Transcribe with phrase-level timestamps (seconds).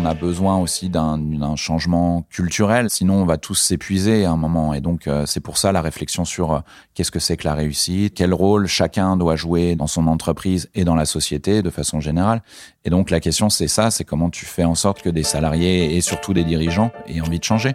[0.00, 2.88] on a besoin aussi d'un changement culturel.
[2.88, 4.72] Sinon, on va tous s'épuiser à un moment.
[4.72, 6.60] Et donc, euh, c'est pour ça la réflexion sur euh,
[6.94, 10.84] qu'est-ce que c'est que la réussite, quel rôle chacun doit jouer dans son entreprise et
[10.84, 12.42] dans la société de façon générale.
[12.84, 15.96] Et donc, la question, c'est ça, c'est comment tu fais en sorte que des salariés
[15.96, 17.74] et surtout des dirigeants aient envie de changer.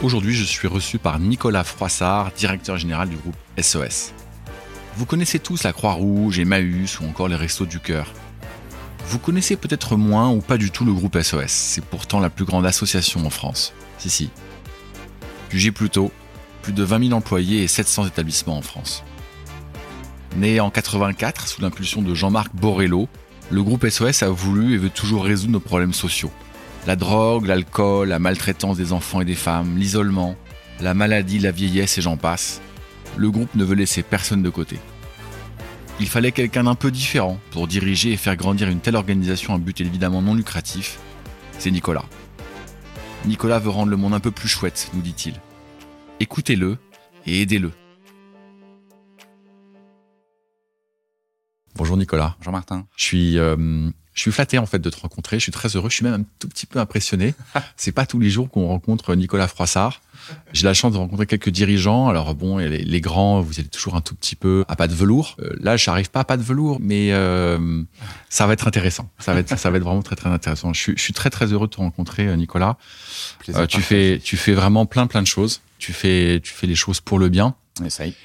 [0.00, 4.12] Aujourd'hui, je suis reçu par Nicolas Froissart, directeur général du groupe SOS.
[4.96, 8.12] Vous connaissez tous la Croix-Rouge, Emmaüs ou encore les Restos du Cœur.
[9.08, 11.50] Vous connaissez peut-être moins ou pas du tout le groupe SOS.
[11.50, 13.72] C'est pourtant la plus grande association en France.
[13.98, 14.30] Si, si.
[15.50, 16.12] Jugez plutôt,
[16.62, 19.02] plus de 20 000 employés et 700 établissements en France.
[20.36, 23.08] Né en 84 sous l'impulsion de Jean-Marc Borrello,
[23.50, 26.30] le groupe SOS a voulu et veut toujours résoudre nos problèmes sociaux.
[26.88, 30.36] La drogue, l'alcool, la maltraitance des enfants et des femmes, l'isolement,
[30.80, 32.62] la maladie, la vieillesse et j'en passe.
[33.18, 34.78] Le groupe ne veut laisser personne de côté.
[36.00, 39.58] Il fallait quelqu'un d'un peu différent pour diriger et faire grandir une telle organisation à
[39.58, 40.98] but évidemment non lucratif.
[41.58, 42.06] C'est Nicolas.
[43.26, 45.34] Nicolas veut rendre le monde un peu plus chouette, nous dit-il.
[46.20, 46.78] Écoutez-le
[47.26, 47.70] et aidez-le.
[51.74, 52.36] Bonjour Nicolas.
[52.38, 52.86] Bonjour Martin.
[52.96, 55.38] Je suis euh, je suis flatté en fait de te rencontrer.
[55.38, 55.88] Je suis très heureux.
[55.90, 57.34] Je suis même un tout petit peu impressionné.
[57.76, 60.00] C'est pas tous les jours qu'on rencontre Nicolas Froissart.
[60.52, 62.08] J'ai la chance de rencontrer quelques dirigeants.
[62.08, 64.92] Alors bon, les, les, grands, vous allez toujours un tout petit peu à pas de
[64.92, 65.36] velours.
[65.38, 67.84] Euh, là, j'arrive pas à pas de velours, mais euh,
[68.28, 69.08] ça va être intéressant.
[69.20, 70.72] Ça va être, ça va être vraiment très très intéressant.
[70.72, 72.76] Je suis, je suis très très heureux de te rencontrer, euh, Nicolas.
[73.50, 75.60] Euh, tu fais, tu fais vraiment plein plein de choses.
[75.78, 77.54] Tu fais, tu fais les choses pour le bien.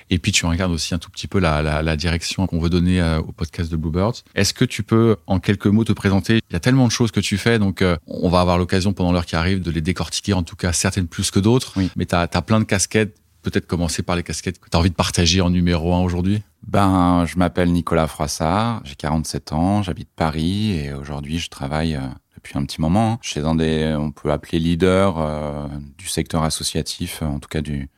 [0.09, 2.69] Et puis tu regardes aussi un tout petit peu la, la, la direction qu'on veut
[2.69, 4.23] donner euh, au podcast de Bluebirds.
[4.35, 6.39] Est-ce que tu peux en quelques mots te présenter?
[6.49, 8.93] Il y a tellement de choses que tu fais, donc euh, on va avoir l'occasion
[8.93, 11.73] pendant l'heure qui arrive de les décortiquer, en tout cas certaines plus que d'autres.
[11.75, 11.89] Oui.
[11.95, 13.15] Mais tu as, plein de casquettes.
[13.41, 16.41] Peut-être commencer par les casquettes que tu as envie de partager en numéro un aujourd'hui?
[16.65, 22.07] Ben, je m'appelle Nicolas Froissart, j'ai 47 ans, j'habite Paris et aujourd'hui je travaille euh,
[22.35, 23.19] depuis un petit moment.
[23.21, 27.59] Je suis dans des, on peut appeler leader euh, du secteur associatif, en tout cas
[27.59, 27.89] du,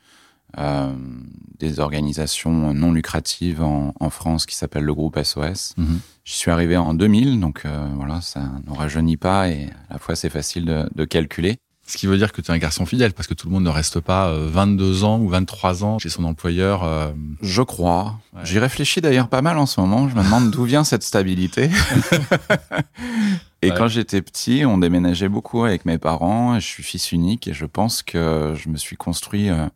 [1.59, 5.73] des organisations non lucratives en, en France qui s'appellent le groupe SOS.
[5.77, 5.99] Mm -hmm.
[6.25, 9.99] J'y suis arrivé en 2000, donc euh, voilà, ça ne rajeunit pas et à la
[9.99, 11.57] fois c'est facile de, de, calculer.
[11.85, 13.63] Ce qui veut dire que tu es un garçon fidèle, parce que tout le monde
[13.63, 16.83] ne reste pas 22 euh, ans ou 23 ans chez son employeur.
[16.83, 17.11] Euh...
[17.43, 18.19] Je crois.
[18.33, 18.41] Ouais.
[18.43, 20.09] J'y réfléchis d'ailleurs pas mal en ce moment.
[20.09, 21.69] Je me demande d'où vient cette stabilité.
[23.61, 23.77] et ouais.
[23.77, 26.59] quand j'étais petit, on déménageait beaucoup avec mes parents.
[26.59, 29.67] Je suis fils unique et je pense que je me suis construit euh,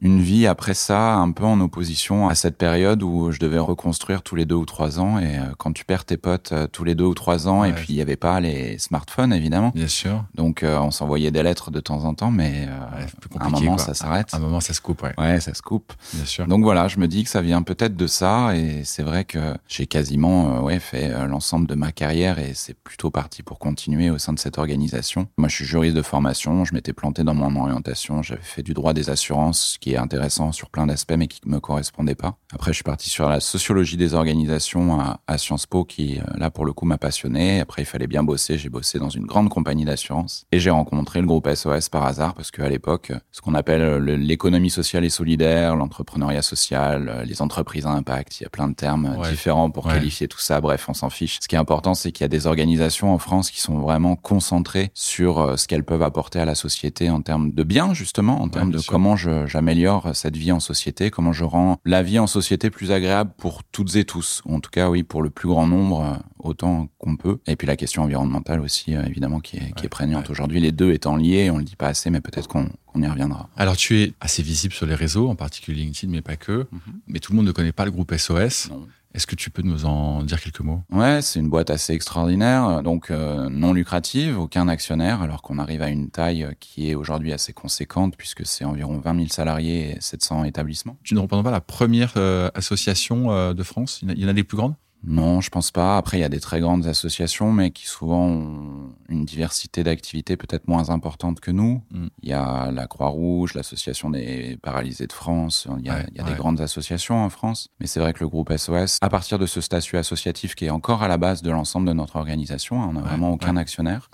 [0.00, 4.22] une vie après ça un peu en opposition à cette période où je devais reconstruire
[4.22, 6.84] tous les deux ou trois ans et euh, quand tu perds tes potes euh, tous
[6.84, 7.70] les deux ou trois ans ouais.
[7.70, 11.30] et puis il n'y avait pas les smartphones évidemment bien sûr donc euh, on s'envoyait
[11.30, 13.06] des lettres de temps en temps mais ouais,
[13.38, 13.84] à un moment quoi.
[13.84, 15.14] ça s'arrête à un moment ça se coupe ouais.
[15.16, 17.96] ouais ça se coupe bien sûr donc voilà je me dis que ça vient peut-être
[17.96, 22.52] de ça et c'est vrai que j'ai quasiment ouais fait l'ensemble de ma carrière et
[22.54, 26.02] c'est plutôt parti pour continuer au sein de cette organisation moi je suis juriste de
[26.02, 29.98] formation je m'étais planté dans mon orientation j'avais fait du droit des assurances qui est
[29.98, 32.36] intéressant sur plein d'aspects, mais qui me correspondait pas.
[32.52, 36.50] Après, je suis parti sur la sociologie des organisations à, à Sciences Po, qui là
[36.50, 37.60] pour le coup m'a passionné.
[37.60, 38.58] Après, il fallait bien bosser.
[38.58, 42.34] J'ai bossé dans une grande compagnie d'assurance et j'ai rencontré le groupe SOS par hasard
[42.34, 47.90] parce qu'à l'époque, ce qu'on appelle l'économie sociale et solidaire, l'entrepreneuriat social, les entreprises à
[47.90, 49.30] impact, il y a plein de termes ouais.
[49.30, 49.94] différents pour ouais.
[49.94, 50.60] qualifier tout ça.
[50.60, 51.38] Bref, on s'en fiche.
[51.40, 54.16] Ce qui est important, c'est qu'il y a des organisations en France qui sont vraiment
[54.16, 58.48] concentrées sur ce qu'elles peuvent apporter à la société en termes de bien, justement, en
[58.48, 58.90] termes de sûr.
[58.90, 59.73] comment j'améliore
[60.14, 63.96] cette vie en société, comment je rends la vie en société plus agréable pour toutes
[63.96, 64.42] et tous.
[64.46, 67.38] En tout cas, oui, pour le plus grand nombre, euh, autant qu'on peut.
[67.46, 70.30] Et puis la question environnementale aussi, euh, évidemment, qui est, ouais, qui est prégnante ouais.
[70.30, 70.60] aujourd'hui.
[70.60, 73.48] Les deux étant liés, on le dit pas assez, mais peut-être qu'on qu y reviendra.
[73.56, 76.52] Alors tu es assez visible sur les réseaux, en particulier LinkedIn, mais pas que.
[76.70, 76.92] Mm -hmm.
[77.08, 78.70] Mais tout le monde ne connaît pas le groupe SOS.
[78.70, 78.86] Non.
[79.14, 80.82] Est-ce que tu peux nous en dire quelques mots?
[80.90, 85.82] Ouais, c'est une boîte assez extraordinaire, donc euh, non lucrative, aucun actionnaire, alors qu'on arrive
[85.82, 90.00] à une taille qui est aujourd'hui assez conséquente puisque c'est environ 20 000 salariés et
[90.00, 90.96] 700 établissements.
[91.04, 94.00] Tu ne représentes pas la première euh, association euh, de France?
[94.02, 94.74] Il y en a des plus grandes?
[95.06, 95.96] Non, je pense pas.
[95.96, 100.36] Après, il y a des très grandes associations, mais qui souvent ont une diversité d'activités
[100.36, 101.82] peut-être moins importante que nous.
[101.90, 102.06] Mm.
[102.22, 105.68] Il y a la Croix-Rouge, l'association des paralysés de France.
[105.78, 106.30] Il y a, Ouais, il y a ouais.
[106.30, 107.68] des grandes associations en France.
[107.80, 110.70] Mais c'est vrai que le groupe SOS, à partir de ce statut associatif qui est
[110.70, 113.56] encore à la base de l'ensemble de notre organisation, hein, on n'a Ouais, vraiment aucun
[113.56, 114.10] actionnaire.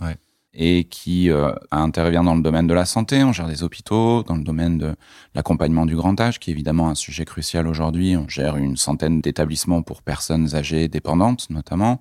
[0.53, 4.35] Et qui euh, intervient dans le domaine de la santé, on gère des hôpitaux, dans
[4.35, 4.97] le domaine de
[5.37, 8.17] l'accompagnement du grand âge, qui est évidemment un sujet crucial aujourd'hui.
[8.17, 12.01] On gère une centaine d'établissements pour personnes âgées dépendantes, notamment.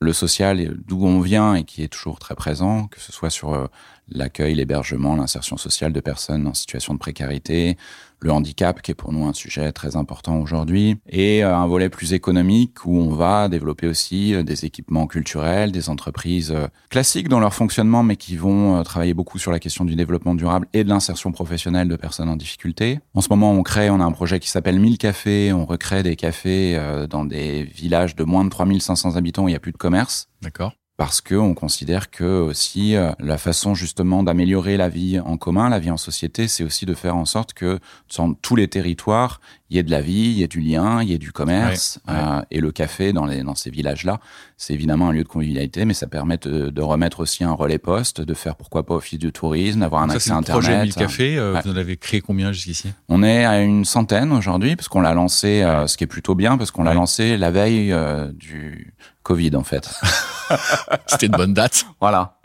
[0.00, 3.52] Le social, d'où on vient et qui est toujours très présent, que ce soit sur
[3.52, 3.66] euh,
[4.08, 7.76] l'accueil, l'hébergement, l'insertion sociale de personnes en situation de précarité,
[8.20, 11.88] le handicap, qui est pour nous un sujet très important aujourd'hui, et euh, un volet
[11.88, 17.28] plus économique où on va développer aussi euh, des équipements culturels, des entreprises euh, classiques
[17.28, 20.84] dans leur fonctionnement, mais qui vont travailler beaucoup sur la question du développement durable et
[20.84, 23.00] de l'insertion professionnelle de personnes en difficulté.
[23.14, 26.02] En ce moment, on crée, on a un projet qui s'appelle 1000 cafés, on recrée
[26.02, 26.78] des cafés
[27.08, 30.28] dans des villages de moins de 3500 habitants où il n'y a plus de commerce
[30.42, 30.79] D'accord.
[31.00, 35.70] Parce que on considère que aussi euh, la façon justement d'améliorer la vie en commun,
[35.70, 37.78] la vie en société, c'est aussi de faire en sorte que
[38.18, 41.00] dans tous les territoires, il y ait de la vie, il y ait du lien,
[41.02, 42.00] il y ait du commerce.
[42.08, 42.20] Ouais, ouais.
[42.20, 44.20] euh, et le café dans, les, dans ces villages-là,
[44.56, 47.78] c'est évidemment un lieu de convivialité, mais ça permet de, de remettre aussi un relais
[47.78, 50.62] poste, de faire pourquoi pas office du tourisme, d'avoir un Ça, accès c'est le internet.
[50.64, 51.38] projet 1000 cafés.
[51.38, 51.60] euh, Ouais.
[51.64, 52.92] Vous en avez créé combien jusqu'ici?
[53.08, 56.34] On est à une centaine aujourd'hui, parce qu'on l'a lancé, euh, ce qui est plutôt
[56.34, 58.92] bien, parce qu'on l'a lancé la veille euh, du
[59.22, 59.88] Covid en fait.
[61.06, 61.84] C'était une bonne date.
[62.00, 62.38] voilà.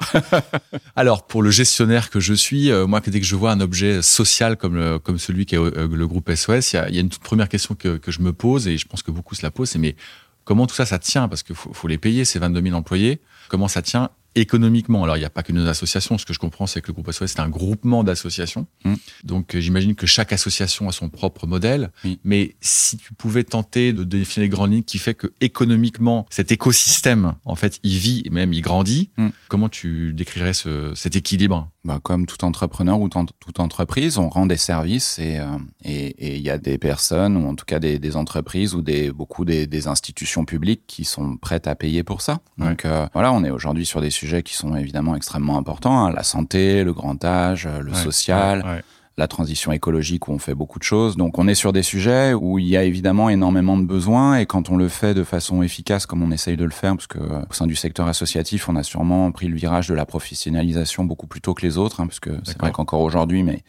[0.95, 4.01] Alors, pour le gestionnaire que je suis, euh, moi, dès que je vois un objet
[4.01, 6.95] social comme, le- comme celui qui est euh, le groupe SOS, il y a, il
[6.95, 9.11] y a une toute première question que, que je me pose, et je pense que
[9.11, 9.95] beaucoup se la posent, c'est mais
[10.43, 11.27] comment tout ça, ça tient?
[11.27, 13.19] Parce qu'il faut, faut les payer, ces 22 000 employés.
[13.49, 15.03] Comment ça tient économiquement?
[15.03, 16.17] Alors, il n'y a pas que nos associations.
[16.17, 18.67] Ce que je comprends, c'est que le groupe SOS, c'est un groupement d'associations.
[18.83, 18.93] Mm.
[19.23, 21.89] Donc, euh, j'imagine que chaque association a son propre modèle.
[22.23, 26.51] Mais si tu pouvais tenter de définir les grandes lignes qui fait que économiquement, cet
[26.51, 29.29] écosystème, en fait, il vit et même il grandit, Mm.
[29.47, 31.71] comment tu décrirais ce, cet équilibre?
[31.85, 35.45] Bah, comme tout entrepreneur ou toute entreprise, on rend des services et euh,
[35.83, 38.81] et et il y a des personnes ou en tout cas des, des entreprises ou
[38.81, 42.39] des beaucoup des, des institutions publiques qui sont prêtes à payer pour ça.
[42.57, 46.11] Donc euh, voilà, on est aujourd'hui sur des sujets qui sont évidemment extrêmement importants hein,
[46.11, 48.81] la santé, le grand âge, euh, le Ouais, social, ouais.
[49.17, 51.15] La transition écologique où on fait beaucoup de choses.
[51.15, 54.45] Donc on est sur des sujets où il y a évidemment énormément de besoins et
[54.45, 57.19] quand on le fait de façon efficace comme on essaye de le faire, parce que
[57.19, 61.05] euh, au sein du secteur associatif, on a sûrement pris le virage de la professionnalisation
[61.05, 63.63] beaucoup plus tôt que les autres, hein, parce que c'est vrai qu'encore aujourd'hui, mais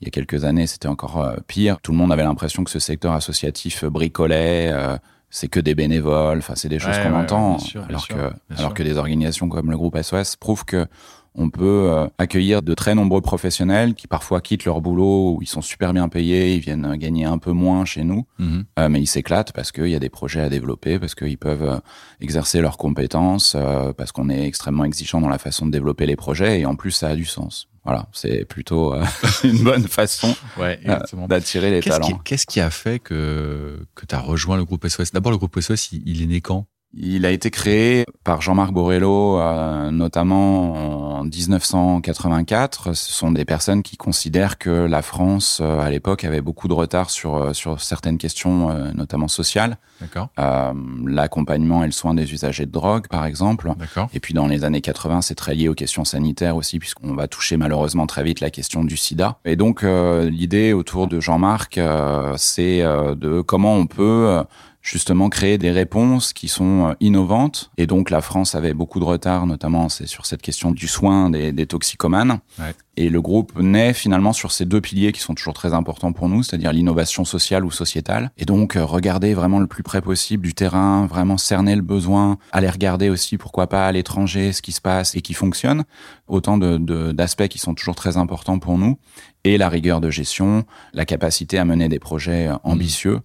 [0.00, 1.80] il y a quelques années, c'était encore euh, pire.
[1.80, 4.70] Tout le monde avait l'impression que ce secteur associatif euh, bricolait.
[4.72, 4.96] euh,
[5.34, 8.02] c'est que des bénévoles, enfin c'est des choses Ouais, qu'on ouais, entend, ouais, sûr, alors
[8.04, 10.86] sûr, que alors que des organisations comme le groupe SOS prouvent que
[11.34, 15.46] on peut euh, accueillir de très nombreux professionnels qui parfois quittent leur boulot où ils
[15.48, 18.64] sont super bien payés, ils viennent gagner un peu moins chez nous, Mhm.
[18.78, 21.62] euh, mais ils s'éclatent parce qu'il y a des projets à développer, parce qu'ils peuvent
[21.62, 21.78] euh,
[22.20, 26.16] exercer leurs compétences, euh, parce qu'on est extrêmement exigeant dans la façon de développer les
[26.16, 27.68] projets et en plus ça a du sens.
[27.84, 29.02] Voilà, c'est plutôt euh,
[29.44, 32.20] une bonne façon Ouais, euh, d'attirer les talents.
[32.24, 35.58] qu'est-ce qui a fait que, que tu as rejoint le groupe SOS D'abord, le groupe
[35.60, 36.66] SOS, il, il est né quand?
[36.94, 42.92] Il a été créé par Jean-Marc Borrello, euh, notamment en 1984.
[42.94, 46.74] Ce sont des personnes qui considèrent que la France, euh, à l'époque, avait beaucoup de
[46.74, 49.78] retard sur, euh, sur certaines questions, euh, notamment sociales.
[50.00, 50.72] D'accord, Euh,
[51.06, 53.72] L'accompagnement et le soin des usagers de drogue, par exemple.
[53.78, 54.08] d'accord.
[54.14, 57.28] Et puis dans les années 80, c'est très lié aux questions sanitaires aussi, puisqu'on va
[57.28, 59.38] toucher malheureusement très vite la question du sida.
[59.44, 64.42] Et donc euh, l'idée autour de Jean-Marc, euh, c'est euh, de comment on peut euh,
[64.82, 67.70] justement créer des réponses qui sont euh, innovantes.
[67.78, 71.30] Et donc la France avait beaucoup de retard, notamment c'est sur cette question du soin
[71.30, 72.40] des, des toxicomanes.
[72.58, 72.74] Ouais.
[72.96, 76.28] Et le groupe naît finalement sur ces deux piliers qui sont toujours très importants pour
[76.28, 78.30] nous, c'est-à-dire l'innovation sociale ou sociétale.
[78.36, 82.36] Et donc euh, regarder vraiment le plus près possible du terrain, vraiment cerner le besoin,
[82.50, 85.84] aller regarder aussi pourquoi pas à l'étranger ce qui se passe et qui fonctionne.
[86.26, 88.98] Autant de- de- d'aspects qui sont toujours très importants pour nous.
[89.44, 93.20] Et la rigueur de gestion, la capacité à mener des projets euh, ambitieux.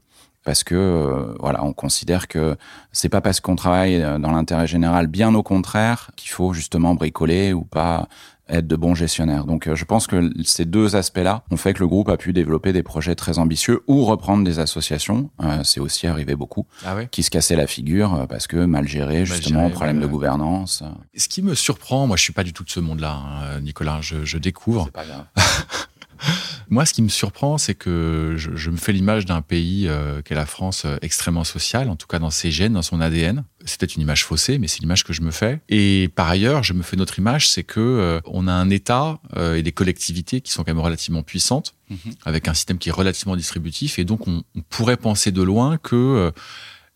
[0.47, 2.55] Parce que euh, voilà, on considère que
[2.93, 6.95] c'est pas parce qu'on travaille euh, dans l'intérêt général, bien au contraire, qu'il faut justement
[6.95, 8.07] bricoler ou pas
[8.47, 9.43] être de bons gestionnaires.
[9.43, 12.31] Donc euh, je pense que ces deux aspects-là ont fait que le groupe a pu
[12.31, 15.31] développer des projets très ambitieux ou reprendre des associations.
[15.43, 19.25] Euh, c'est aussi arrivé beaucoup Ah qui se cassaient la figure parce que mal géré,
[19.25, 20.81] justement, géré, problème ouais, de gouvernance.
[21.13, 23.99] Ce qui me surprend, moi je suis pas du tout de ce monde-là, hein, Nicolas,
[23.99, 24.85] je, je découvre.
[24.85, 25.25] C'est pas grave.
[26.69, 30.21] Moi, ce qui me surprend, c'est que je, je me fais l'image d'un pays euh,
[30.21, 33.43] qu'est la France euh, extrêmement social, en tout cas dans ses gènes, dans son ADN.
[33.65, 35.59] C'est peut-être une image faussée, mais c'est l'image que je me fais.
[35.69, 39.19] Et par ailleurs, je me fais notre image, c'est que euh, on a un État
[39.55, 41.97] et des collectivités qui sont quand même relativement puissantes, Mhm.
[42.25, 45.77] avec un système qui est relativement distributif, et donc on, on pourrait penser de loin
[45.77, 46.33] que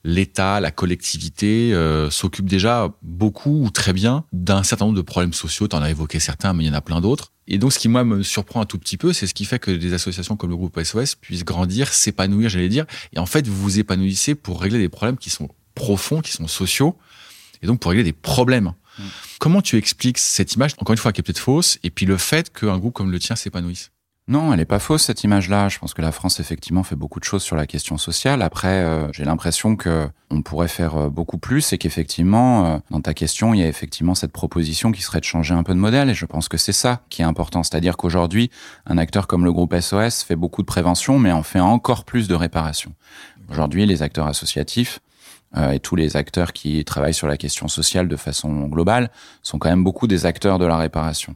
[0.04, 5.34] l'État, la collectivité euh, s'occupe déjà beaucoup ou très bien d'un certain nombre de problèmes
[5.34, 5.68] sociaux.
[5.68, 7.32] Tu en as évoqué certains, mais il y en a plein d'autres.
[7.48, 9.60] Et donc, ce qui, moi, me surprend un tout petit peu, c'est ce qui fait
[9.60, 12.86] que des associations comme le groupe SOS puissent grandir, s'épanouir, j'allais dire.
[13.14, 16.48] Et en fait, vous vous épanouissez pour régler des problèmes qui sont profonds, qui sont
[16.48, 16.98] sociaux,
[17.62, 18.74] et donc pour régler des problèmes.
[18.98, 19.04] Mm.
[19.40, 22.18] Comment tu expliques cette image, encore une fois, qui est peut-être fausse, et puis le
[22.18, 23.92] fait qu'un groupe comme le tien s'épanouisse?
[24.28, 25.68] Non, elle n'est pas fausse cette image-là.
[25.68, 28.44] Je pense que la France effectivement fait beaucoup de choses sur la question sociale.
[28.44, 33.02] Après, euh, j'ai l'impression que on pourrait faire euh, beaucoup plus et qu'effectivement, euh, dans
[33.02, 35.80] ta question, il y a effectivement cette proposition qui serait de changer un peu de
[35.80, 36.10] modèle.
[36.10, 37.64] Et je pense que c'est ça qui est important.
[37.64, 38.52] C'est-à-dire qu'aujourd'hui,
[38.86, 42.28] un acteur comme le groupe SOS fait beaucoup de prévention, mais en fait encore plus
[42.28, 42.94] de réparation.
[43.50, 45.00] Aujourd'hui, les acteurs associatifs
[45.74, 49.12] et tous les acteurs qui travaillent sur la question sociale de façon globale
[49.44, 51.36] sont quand même beaucoup des acteurs de la réparation.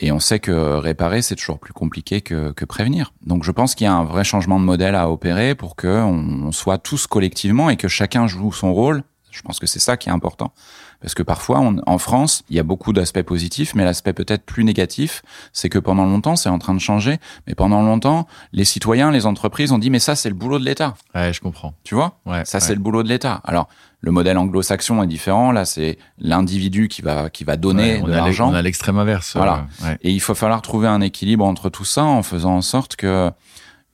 [0.00, 3.12] Et on sait que réparer, c'est toujours plus compliqué que, que prévenir.
[3.24, 5.88] Donc je pense qu'il y a un vrai changement de modèle à opérer pour que
[5.88, 9.02] on soit tous collectivement et que chacun joue son rôle.
[9.30, 10.52] Je pense que c'est ça qui est important.
[11.00, 14.62] Parce que parfois, en France, il y a beaucoup d'aspects positifs, mais l'aspect peut-être plus
[14.62, 17.18] négatif, c'est que pendant longtemps, c'est en train de changer.
[17.48, 20.64] Mais pendant longtemps, les citoyens, les entreprises ont dit, mais ça, c'est le boulot de
[20.64, 20.94] l'État.
[21.14, 21.74] Ouais, je comprends.
[21.82, 22.20] Tu vois?
[22.24, 23.40] Ouais, Ça, c'est le boulot de l'État.
[23.42, 23.68] Alors,
[24.02, 25.52] le modèle anglo-saxon est différent.
[25.52, 28.50] Là, c'est l'individu qui va qui va donner de l'argent.
[28.50, 29.36] On a l'extrême inverse.
[29.36, 29.66] Voilà.
[30.02, 33.30] Et il faut falloir trouver un équilibre entre tout ça en faisant en sorte que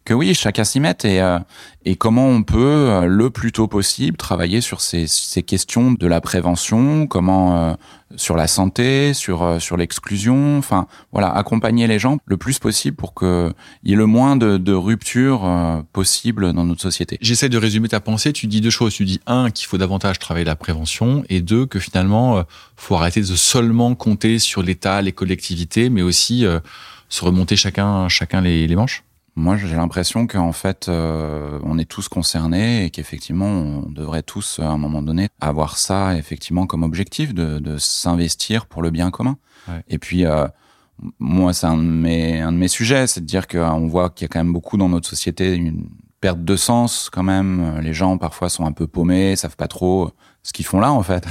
[0.09, 1.39] que oui, chacun s'y mette et, euh,
[1.85, 6.07] et comment on peut euh, le plus tôt possible travailler sur ces, ces questions de
[6.07, 7.75] la prévention, comment euh,
[8.17, 13.13] sur la santé, sur sur l'exclusion, enfin voilà, accompagner les gens le plus possible pour
[13.13, 15.47] que il y ait le moins de, de ruptures
[15.93, 17.19] possible dans notre société.
[17.21, 18.33] J'essaie de résumer ta pensée.
[18.33, 18.95] Tu dis deux choses.
[18.95, 22.43] Tu dis un qu'il faut davantage travailler la prévention et deux que finalement
[22.77, 26.47] faut arrêter de seulement compter sur l'État, les collectivités, mais aussi
[27.11, 29.05] se remonter chacun chacun les, les manches.
[29.39, 34.59] Moi, j'ai l'impression qu'en fait, euh, on est tous concernés et qu'effectivement, on devrait tous,
[34.59, 39.13] à un moment donné, avoir ça effectivement comme objectif de, de s'investir pour le bien
[39.13, 39.37] commun.
[39.69, 39.85] Ouais.
[39.87, 40.49] Et puis, euh,
[41.21, 44.25] moi, c'est un de mes un de mes sujets, c'est de dire qu'on voit qu'il
[44.25, 45.89] y a quand même beaucoup dans notre société une
[46.21, 47.79] perte de sens quand même.
[47.79, 50.11] Les gens parfois sont un peu paumés, savent pas trop
[50.43, 51.25] ce qu'ils font là en fait.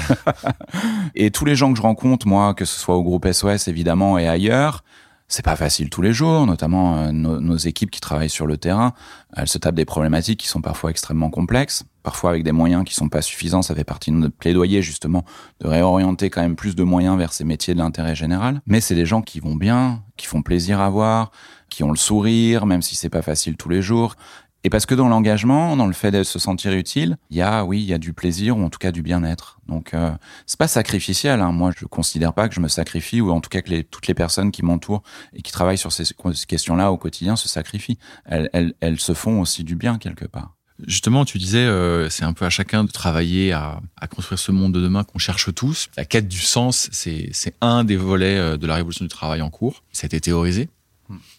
[1.15, 4.17] et tous les gens que je rencontre, moi, que ce soit au groupe SOS évidemment
[4.17, 4.85] et ailleurs,
[5.27, 8.57] c'est pas facile tous les jours, notamment euh, nos, nos, équipes qui travaillent sur le
[8.57, 8.93] terrain.
[9.35, 12.95] Elles se tapent des problématiques qui sont parfois extrêmement complexes, parfois avec des moyens qui
[12.95, 13.61] sont pas suffisants.
[13.61, 15.25] Ça fait partie de notre plaidoyer justement
[15.59, 18.61] de réorienter quand même plus de moyens vers ces métiers de l'intérêt général.
[18.67, 21.31] Mais c'est des gens qui vont bien, qui font plaisir à voir,
[21.69, 24.15] qui ont le sourire, même si c'est pas facile tous les jours.
[24.63, 27.63] Et parce que dans l'engagement, dans le fait de se sentir utile, il y a,
[27.63, 29.59] oui, il y a du plaisir ou en tout cas du bien-être.
[29.67, 30.11] Donc, euh,
[30.45, 31.41] c'est pas sacrificiel.
[31.41, 31.51] Hein.
[31.51, 34.07] Moi, je considère pas que je me sacrifie ou en tout cas que les, toutes
[34.07, 36.05] les personnes qui m'entourent et qui travaillent sur ces
[36.47, 37.99] questions-là au quotidien se sacrifient.
[38.25, 40.55] Elles, elles, elles se font aussi du bien quelque part.
[40.85, 44.51] Justement, tu disais, euh, c'est un peu à chacun de travailler à, à construire ce
[44.51, 45.87] monde de demain qu'on cherche tous.
[45.97, 49.49] La quête du sens, c'est un des volets euh, de la révolution du travail en
[49.49, 49.83] cours.
[49.91, 50.69] Ça a été théorisé.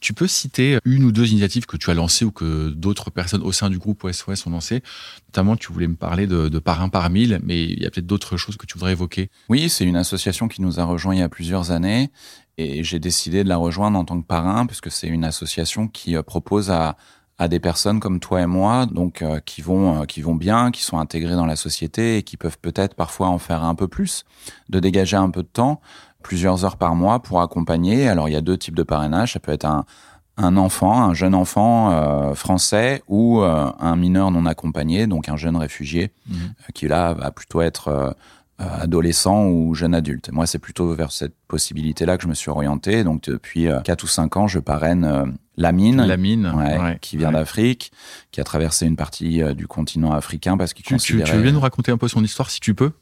[0.00, 3.42] Tu peux citer une ou deux initiatives que tu as lancées ou que d'autres personnes
[3.42, 4.82] au sein du groupe SOS ont lancées?
[5.28, 8.36] Notamment, tu voulais me parler de, de par mille, mais il y a peut-être d'autres
[8.36, 9.30] choses que tu voudrais évoquer.
[9.48, 12.10] Oui, c'est une association qui nous a rejoint il y a plusieurs années
[12.56, 16.16] et j'ai décidé de la rejoindre en tant que parrain puisque c'est une association qui
[16.16, 16.96] euh, propose à,
[17.38, 20.70] à des personnes comme toi et moi, donc euh, qui vont euh, qui vont bien,
[20.72, 23.86] qui sont intégrées dans la société et qui peuvent peut-être parfois en faire un peu
[23.86, 24.24] plus,
[24.68, 25.80] de dégager un peu de temps
[26.22, 28.08] plusieurs heures par mois pour accompagner.
[28.08, 29.34] Alors il y a deux types de parrainage.
[29.34, 29.84] Ça peut être un,
[30.36, 35.36] un enfant, un jeune enfant euh, français ou euh, un mineur non accompagné, donc un
[35.36, 36.34] jeune réfugié, mmh.
[36.74, 38.10] qui là va plutôt être euh,
[38.58, 40.30] adolescent ou jeune adulte.
[40.32, 43.04] Moi, c'est plutôt vers cette possibilité-là que je me suis orienté.
[43.04, 47.34] Donc depuis quatre ou cinq ans, je parraine Lamine, Lamine ouais, ouais, qui vient ouais.
[47.34, 47.92] d'Afrique,
[48.32, 51.30] qui a traversé une partie du continent africain parce qu'il tu, considérait...
[51.30, 52.92] tu, tu veux nous raconter un peu son histoire si tu peux?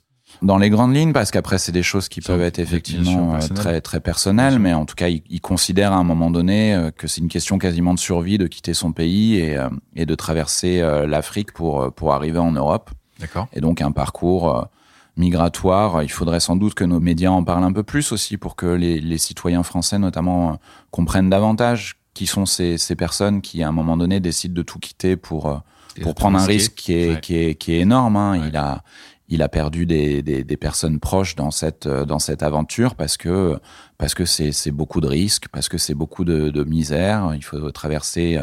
[0.42, 3.80] Dans les grandes lignes, parce qu'après c'est des choses qui peuvent être effectivement sûr, très
[3.80, 7.06] très personnelles, mais en tout cas, il, il, considère à un moment donné euh, que
[7.06, 10.80] c'est une question quasiment de survie de quitter son pays et, euh, et de traverser
[10.80, 12.90] euh, l'Afrique pour pour arriver en Europe.
[13.20, 13.48] D'accord.
[13.52, 14.68] Et donc un parcours
[15.16, 16.02] migratoire.
[16.02, 18.66] Il faudrait sans doute que nos médias en parlent un peu plus aussi pour que
[18.66, 20.58] les, les citoyens français notamment
[20.90, 24.78] comprennent davantage qui sont ces, ces personnes qui à un moment donné décident de tout
[24.78, 25.62] quitter pour
[26.02, 27.20] pour prendre un risque qui est, ouais.
[27.22, 28.16] qui est qui est énorme.
[28.16, 28.38] Hein.
[28.38, 28.48] Ouais.
[28.48, 28.82] Il a
[29.28, 33.58] il a perdu des, des, des, personnes proches dans cette dans cette aventure parce que
[33.98, 37.32] parce que c'est c'est beaucoup de risques, parce que c'est beaucoup de, de misère.
[37.34, 38.40] Il faut traverser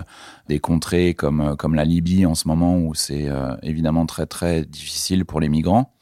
[0.50, 4.66] des contrées comme comme la Libye en ce moment où c'est euh, évidemment très très
[4.66, 5.94] difficile pour les migrants.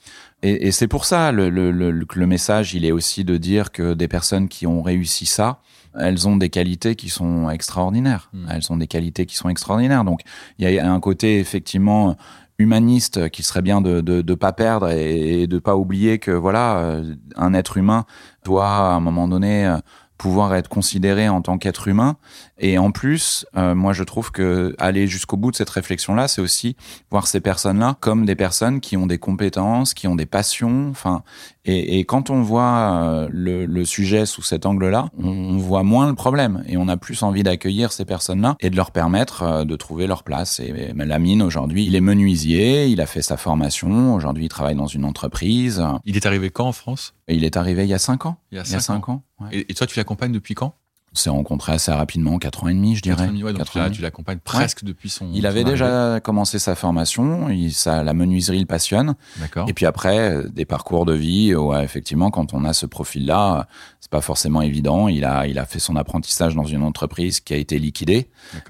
[0.43, 3.71] Et, et c'est pour ça le, le, le, le message, il est aussi de dire
[3.71, 5.59] que des personnes qui ont réussi ça,
[5.97, 8.29] elles ont des qualités qui sont extraordinaires.
[8.33, 8.47] Mmh.
[8.49, 10.03] Elles ont des qualités qui sont extraordinaires.
[10.03, 10.21] Donc
[10.57, 12.17] il y a un côté effectivement
[12.61, 16.31] humaniste qu'il serait bien de de, de pas perdre et, et de pas oublier que
[16.31, 18.05] voilà euh, un être humain
[18.45, 19.77] doit à un moment donné euh,
[20.17, 22.15] pouvoir être considéré en tant qu'être humain.
[22.63, 26.41] Et en plus, euh, moi, je trouve que aller jusqu'au bout de cette réflexion-là, c'est
[26.41, 26.75] aussi
[27.09, 30.87] voir ces personnes-là comme des personnes qui ont des compétences, qui ont des passions.
[30.91, 31.23] Enfin,
[31.65, 35.81] et, et quand on voit euh, le, le, sujet sous cet angle-là, on, on, voit
[35.81, 39.41] moins le problème et on a plus envie d'accueillir ces personnes-là et de leur permettre
[39.41, 40.59] euh, de trouver leur place.
[40.59, 44.13] Et, et Lamine, aujourd'hui, il est menuisier, il a fait sa formation.
[44.13, 45.83] Aujourd'hui, il travaille dans une entreprise.
[46.05, 47.15] Il est arrivé quand en France?
[47.27, 48.37] Il est arrivé il y a cinq ans.
[48.51, 49.13] Il y a cinq, il y a cinq ans.
[49.39, 49.45] ans.
[49.45, 49.57] Ouais.
[49.57, 50.75] Et, et toi, tu l'accompagnes depuis quand?
[51.13, 53.17] On s'est rencontré assez rapidement, 4 ans et demi, je dirais.
[53.17, 54.87] 4 ans et demi, ouais, donc 4 là, tu l'accompagnes presque ouais.
[54.87, 55.29] depuis son.
[55.33, 56.21] Il avait son déjà arrivée.
[56.21, 59.15] commencé sa formation, il, ça, la menuiserie le passionne.
[59.37, 59.67] D'accord.
[59.67, 63.67] Et puis après, des parcours de vie, ouais, effectivement, quand on a ce profil-là,
[63.99, 65.07] c'est pas forcément évident.
[65.07, 68.29] Il a, il a fait son apprentissage dans une entreprise qui a été liquidée.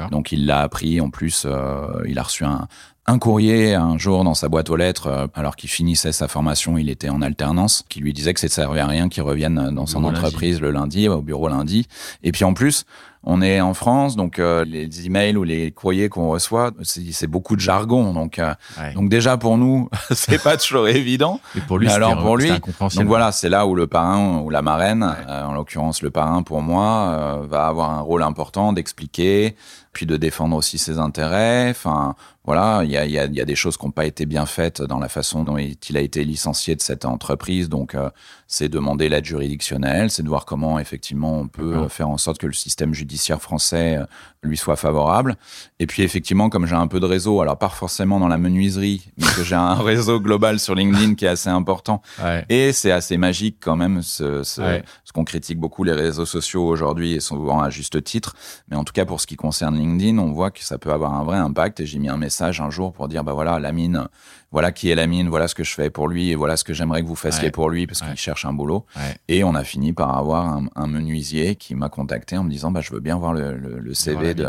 [0.09, 0.99] Donc il l'a appris.
[0.99, 2.67] En plus, euh, il a reçu un,
[3.07, 6.77] un courrier un jour dans sa boîte aux lettres, euh, alors qu'il finissait sa formation,
[6.77, 9.71] il était en alternance, qui lui disait que ça ne servait à rien qu'il revienne
[9.73, 10.61] dans son entreprise lundi.
[10.61, 11.87] le lundi, au bureau lundi.
[12.23, 12.85] Et puis en plus,
[13.23, 17.55] on est en France, donc euh, les emails ou les courriers qu'on reçoit, c'est beaucoup
[17.55, 18.13] de jargon.
[18.13, 18.93] Donc, euh, ouais.
[18.93, 21.39] donc déjà pour nous, c'est pas toujours évident.
[21.55, 24.49] Et pour lui, Mais alors pour lui, donc voilà, c'est là où le parrain ou
[24.49, 25.31] la marraine, ouais.
[25.31, 29.55] euh, en l'occurrence le parrain pour moi, euh, va avoir un rôle important d'expliquer,
[29.91, 31.69] puis de défendre aussi ses intérêts.
[31.69, 34.25] Enfin, voilà, il y a, y, a, y a, des choses qui n'ont pas été
[34.25, 37.69] bien faites dans la façon dont il a été licencié de cette entreprise.
[37.69, 38.09] Donc, euh,
[38.47, 41.89] c'est demander l'aide juridictionnelle, c'est de voir comment effectivement on peut mmh.
[41.89, 44.05] faire en sorte que le système judiciaire français euh,
[44.43, 45.35] lui soit favorable.
[45.79, 49.11] Et puis effectivement, comme j'ai un peu de réseau, alors pas forcément dans la menuiserie,
[49.17, 52.01] mais que j'ai un réseau global sur LinkedIn qui est assez important.
[52.21, 52.43] Ouais.
[52.49, 54.83] Et c'est assez magique quand même, ce, ce, ouais.
[55.05, 58.35] ce qu'on critique beaucoup les réseaux sociaux aujourd'hui et souvent à juste titre.
[58.69, 61.13] Mais en tout cas, pour ce qui concerne LinkedIn, on voit que ça peut avoir
[61.13, 61.81] un vrai impact.
[61.81, 64.07] Et j'ai mis un message un jour pour dire, bah voilà, la mine,
[64.51, 66.63] voilà qui est la mine, voilà ce que je fais pour lui et voilà ce
[66.63, 67.51] que j'aimerais que vous fassiez ouais.
[67.51, 68.07] pour lui parce ouais.
[68.07, 68.85] qu'il cherche un boulot.
[68.95, 69.17] Ouais.
[69.27, 72.71] Et on a fini par avoir un, un menuisier qui m'a contacté en me disant,
[72.71, 74.47] bah je veux bien voir le, le, le CV de,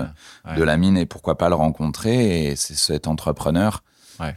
[0.57, 2.47] de la mine et pourquoi pas le rencontrer.
[2.47, 3.83] Et c'est cet entrepreneur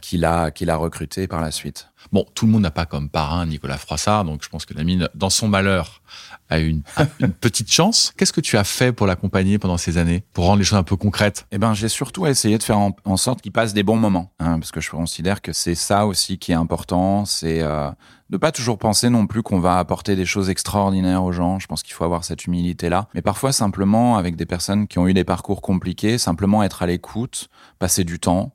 [0.00, 1.88] qui l'a recruté par la suite.
[2.12, 4.84] Bon, tout le monde n'a pas comme parrain Nicolas Froissart, donc je pense que la
[4.84, 6.02] mine, dans son malheur,
[6.48, 6.82] a une,
[7.20, 8.12] une petite chance.
[8.16, 10.82] Qu'est-ce que tu as fait pour l'accompagner pendant ces années, pour rendre les choses un
[10.82, 11.46] peu concrètes?
[11.50, 14.58] Eh ben, j'ai surtout essayé de faire en, sorte qu'il passe des bons moments, hein,
[14.58, 17.90] parce que je considère que c'est ça aussi qui est important, c'est euh,
[18.30, 21.58] de pas toujours penser non plus qu'on va apporter des choses extraordinaires aux gens.
[21.58, 25.06] Je pense qu'il faut avoir cette humilité-là, mais parfois simplement avec des personnes qui ont
[25.06, 28.52] eu des parcours compliqués, simplement être à l'écoute, passer du temps.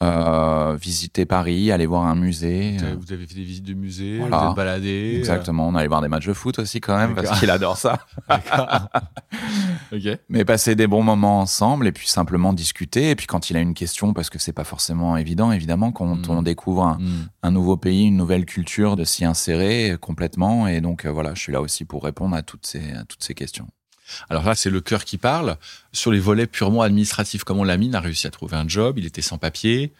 [0.00, 2.76] Euh, visiter Paris, aller voir un musée.
[2.76, 4.44] Vous avez, vous avez fait des visites de musées, voilà.
[4.44, 5.16] vous êtes baladé.
[5.18, 8.06] Exactement, on allait voir des matchs de foot aussi quand même, parce qu'il adore ça.
[9.92, 10.18] okay.
[10.28, 13.10] Mais passer des bons moments ensemble et puis simplement discuter.
[13.10, 16.06] Et puis quand il a une question, parce que c'est pas forcément évident, évidemment, quand
[16.06, 16.30] mmh.
[16.30, 17.28] on découvre un, mmh.
[17.42, 20.68] un, nouveau pays, une nouvelle culture, de s'y insérer complètement.
[20.68, 23.24] Et donc euh, voilà, je suis là aussi pour répondre à toutes ces, à toutes
[23.24, 23.66] ces questions.
[24.30, 25.56] Alors là, c'est le cœur qui parle.
[25.92, 28.98] Sur les volets purement administratifs, comment Lamine a réussi à trouver un job?
[28.98, 29.92] Il était sans papier.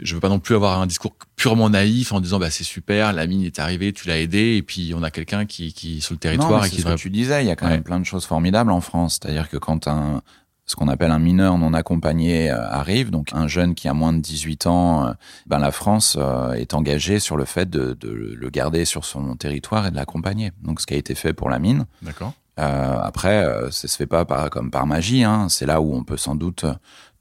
[0.00, 3.12] Je veux pas non plus avoir un discours purement naïf en disant bah c'est super,
[3.12, 6.20] Lamine est arrivé, tu l'as aidé et puis on a quelqu'un qui qui sur le
[6.20, 7.72] territoire non, et qui ce que tu disais, il y a quand ouais.
[7.72, 10.22] même plein de choses formidables en France, c'est-à-dire que quand un
[10.66, 14.12] ce qu'on appelle un mineur non accompagné euh, arrive, donc un jeune qui a moins
[14.12, 15.12] de 18 ans, euh,
[15.46, 19.34] ben la France euh, est engagée sur le fait de, de le garder sur son
[19.36, 20.52] territoire et de l'accompagner.
[20.62, 21.86] Donc ce qui a été fait pour la mine.
[22.58, 25.24] Euh, après, euh, ça se fait pas par, comme par magie.
[25.24, 25.48] Hein.
[25.48, 26.64] C'est là où on peut sans doute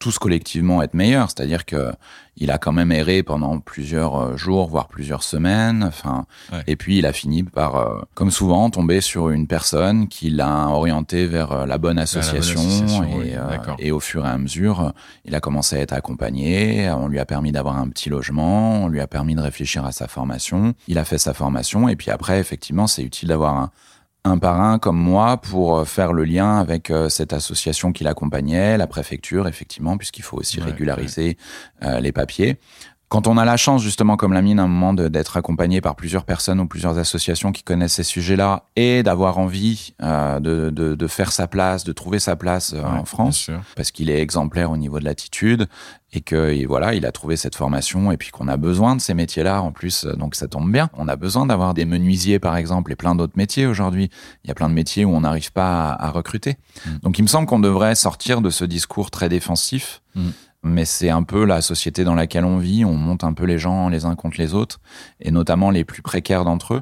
[0.01, 1.29] tous collectivement être meilleurs.
[1.29, 1.91] C'est-à-dire que
[2.37, 5.83] il a quand même erré pendant plusieurs jours, voire plusieurs semaines.
[5.83, 6.63] Enfin, ouais.
[6.65, 10.69] et puis il a fini par, euh, comme souvent, tomber sur une personne qui l'a
[10.69, 12.59] orienté vers euh, la bonne association.
[12.59, 13.75] La bonne association et, oui.
[13.79, 14.93] et, au fur et à mesure,
[15.25, 16.89] il a commencé à être accompagné.
[16.89, 18.83] On lui a permis d'avoir un petit logement.
[18.83, 20.73] On lui a permis de réfléchir à sa formation.
[20.87, 21.89] Il a fait sa formation.
[21.89, 23.71] Et puis après, effectivement, c'est utile d'avoir un
[24.23, 28.77] un parrain comme moi pour euh, faire le lien avec euh, cette association qui l'accompagnait,
[28.77, 31.37] la préfecture, effectivement, puisqu'il faut aussi ouais, régulariser
[31.81, 31.87] ouais.
[31.87, 32.59] Euh, les papiers.
[33.11, 35.97] Quand on a la chance, justement, comme la mine, à un moment d'être accompagné par
[35.97, 40.95] plusieurs personnes ou plusieurs associations qui connaissent ces sujets-là et d'avoir envie euh, de, de,
[40.95, 44.21] de, faire sa place, de trouver sa place euh, ouais, en France, parce qu'il est
[44.21, 45.67] exemplaire au niveau de l'attitude
[46.13, 49.01] et que et voilà, il a trouvé cette formation et puis qu'on a besoin de
[49.01, 50.89] ces métiers-là en plus, donc ça tombe bien.
[50.93, 54.09] On a besoin d'avoir des menuisiers, par exemple, et plein d'autres métiers aujourd'hui.
[54.45, 56.55] Il y a plein de métiers où on n'arrive pas à, à recruter.
[56.85, 56.89] Mm.
[57.03, 60.01] Donc il me semble qu'on devrait sortir de ce discours très défensif.
[60.15, 60.29] Mm
[60.63, 62.85] mais c'est un peu la société dans laquelle on vit.
[62.85, 64.79] On monte un peu les gens les uns contre les autres,
[65.19, 66.81] et notamment les plus précaires d'entre eux.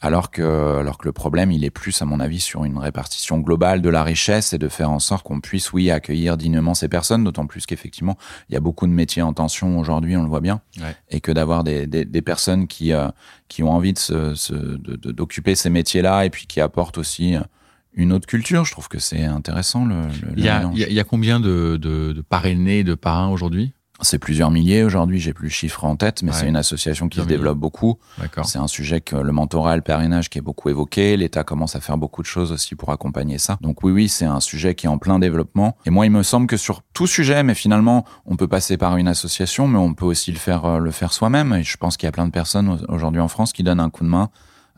[0.00, 0.42] alors que,
[0.80, 3.88] alors que le problème, il est plus, à mon avis, sur une répartition globale de
[3.88, 7.46] la richesse et de faire en sorte qu'on puisse, oui, accueillir dignement ces personnes, d'autant
[7.46, 8.18] plus qu'effectivement,
[8.50, 10.94] il y a beaucoup de métiers en tension aujourd'hui, on le voit bien, Ouais.
[11.08, 13.08] et que d'avoir des, des, des personnes qui, euh,
[13.48, 16.98] qui ont envie de se, se- de- de- d'occuper ces métiers-là et puis qui apportent
[16.98, 17.40] aussi euh,
[17.96, 19.96] une autre culture, je trouve que c'est intéressant le,
[20.36, 20.74] Il y a, mélange.
[20.74, 23.72] il y a- il y a combien de, de, de parrainés, de parrains aujourd'hui?
[24.00, 26.36] C'est plusieurs milliers aujourd'hui, j'ai plus le chiffre en tête, mais Ouais.
[26.36, 28.00] c'est une association qui se développe beaucoup.
[28.18, 28.44] D'accord.
[28.44, 31.16] C'est un sujet que le mentorat le parrainage qui est beaucoup évoqué.
[31.16, 33.56] L'État commence à faire beaucoup de choses aussi pour accompagner ça.
[33.60, 35.76] Donc oui, oui, c'est un sujet qui est en plein développement.
[35.86, 38.96] Et moi, il me semble que sur tout sujet, mais finalement, on peut passer par
[38.96, 41.52] une association, mais on peut aussi le faire, euh, le faire soi-même.
[41.54, 43.78] Et je pense qu'il y a plein de personnes au- aujourd'hui en France qui donnent
[43.80, 44.28] un coup de main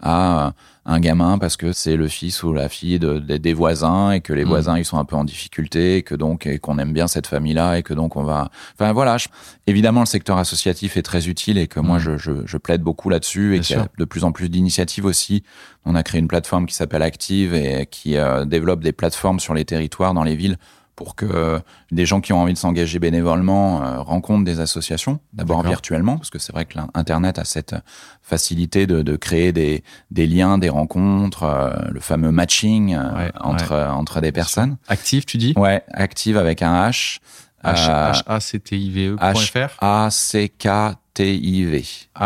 [0.02, 0.52] à
[0.88, 4.20] un gamin parce que c'est le fils ou la fille de, de- des voisins et
[4.20, 4.48] que les Mhm.
[4.48, 7.26] voisins ils sont un peu en difficulté et que donc et qu'on aime bien cette
[7.26, 9.26] famille là et que donc on va enfin voilà je-
[9.66, 12.02] évidemment le secteur associatif est très utile et que moi Mhm.
[12.02, 15.04] je, je, je plaide beaucoup là-dessus et qu'il y a de plus en plus d'initiatives
[15.06, 15.42] aussi
[15.84, 19.54] on a créé une plateforme qui s'appelle Active et qui euh, développe des plateformes sur
[19.54, 20.56] les territoires dans les villes
[20.96, 21.58] pour que euh,
[21.92, 26.30] des gens qui ont envie de s'engager bénévolement euh, rencontrent des associations, d'abord virtuellement, parce
[26.30, 27.74] que c'est vrai que l'Internet a cette
[28.22, 33.32] facilité de, de créer des, des liens, des rencontres, euh, le fameux matching euh, Ouais,
[33.40, 34.78] entre, entre des personnes.
[34.88, 35.52] Actif, tu dis?
[35.56, 37.18] Ouais, active avec un H.
[37.62, 38.12] H- euh,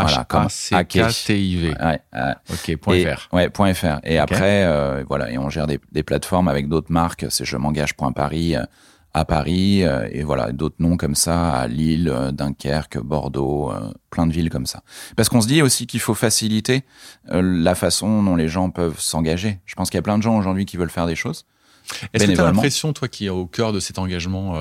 [0.03, 0.48] Voilà, comme.
[1.68, 2.35] Ouais, ouais.
[2.53, 3.29] Ok, point Et- .fr.
[3.33, 4.00] Ouais, point .fr.
[4.05, 7.26] Et après, euh, voilà, et on gère des, des plateformes avec d'autres marques.
[7.31, 8.62] C'est je m'engage point Paris euh,
[9.14, 13.72] à Paris euh, et voilà d'autres noms comme ça à Lille, Dunkerque, Bordeaux,
[14.11, 14.83] plein de villes comme ça.
[15.16, 16.85] Parce qu'on se dit aussi qu'il faut faciliter
[17.29, 19.59] la façon dont les gens peuvent s'engager.
[19.66, 21.44] Je pense qu'il y a plein de gens aujourd'hui qui veulent faire des choses.
[22.12, 24.55] Est-ce que tu as l'impression, toi qui es au cœur de cet engagement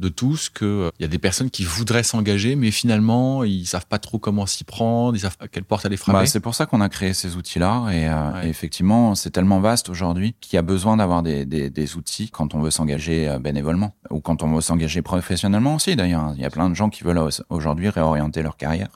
[0.00, 3.98] de tous, qu'il y a des personnes qui voudraient s'engager, mais finalement, ils savent pas
[3.98, 6.66] trop comment s'y prendre, ils savent pas quelle porte aller frapper Bah, c'est pour ça
[6.66, 7.86] qu'on a créé ces outils-là.
[7.92, 8.46] Et, euh, Ouais.
[8.46, 12.30] et effectivement, c'est tellement vaste aujourd'hui qu'il y a besoin d'avoir des, des, des outils
[12.30, 15.94] quand on veut s'engager euh, bénévolement ou quand on veut s'engager professionnellement aussi.
[15.96, 18.88] D'ailleurs, il y a plein de gens qui veulent au- aujourd'hui réorienter leur carrière.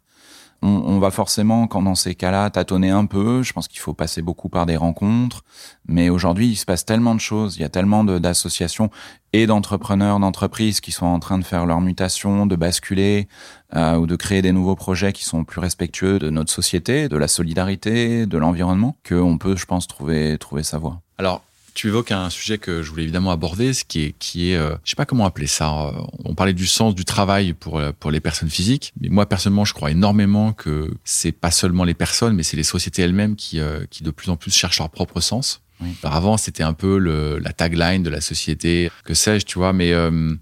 [0.65, 3.43] On, on va forcément, quand dans ces cas-là, tâtonner un peu.
[3.43, 5.45] Je pense qu'il faut passer beaucoup par des rencontres.
[5.87, 7.57] Mais aujourd'hui, il se passe tellement de choses.
[7.57, 8.91] Il y a tellement d'associations
[9.35, 13.29] et d'entrepreneurs, d'entreprises qui sont en train de faire leur mutation, de basculer
[13.75, 17.17] euh, ou de créer des nouveaux projets qui sont plus respectueux de notre société, de
[17.17, 21.01] la solidarité, de l'environnement, qu'on peut, je pense, trouver, trouver sa voie.
[21.19, 21.43] Alors,
[21.75, 24.77] tu évoques un sujet que je voulais évidemment aborder, ce qui est, qui est, euh,
[24.85, 25.71] je sais pas comment appeler ça.
[25.89, 25.93] euh,
[26.25, 29.65] On parlait du sens du travail pour euh, pour les personnes physiques, mais moi personnellement,
[29.65, 33.59] je crois énormément que c'est pas seulement les personnes, mais c'est les sociétés elles-mêmes qui
[33.59, 35.61] euh, qui de plus en plus cherchent leur propre sens.
[35.81, 35.89] Oui.
[36.05, 39.73] Alors avant, c'était un peu le, la tagline de la société, que sais-je, tu vois.
[39.73, 40.35] Mais euh,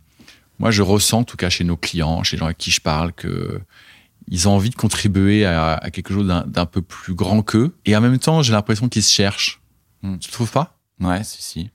[0.59, 2.81] moi, je ressens, en tout cas chez nos clients, chez les gens avec qui je
[2.83, 3.59] parle, que
[4.29, 7.75] ils ont envie de contribuer à, à quelque chose d'un d'un peu plus grand qu'eux.
[7.87, 9.61] Et en même temps, j'ai l'impression qu'ils se cherchent.
[10.03, 10.19] Hmm.
[10.19, 10.79] Tu trouves pas?
[11.03, 11.71] Ouais, si, si.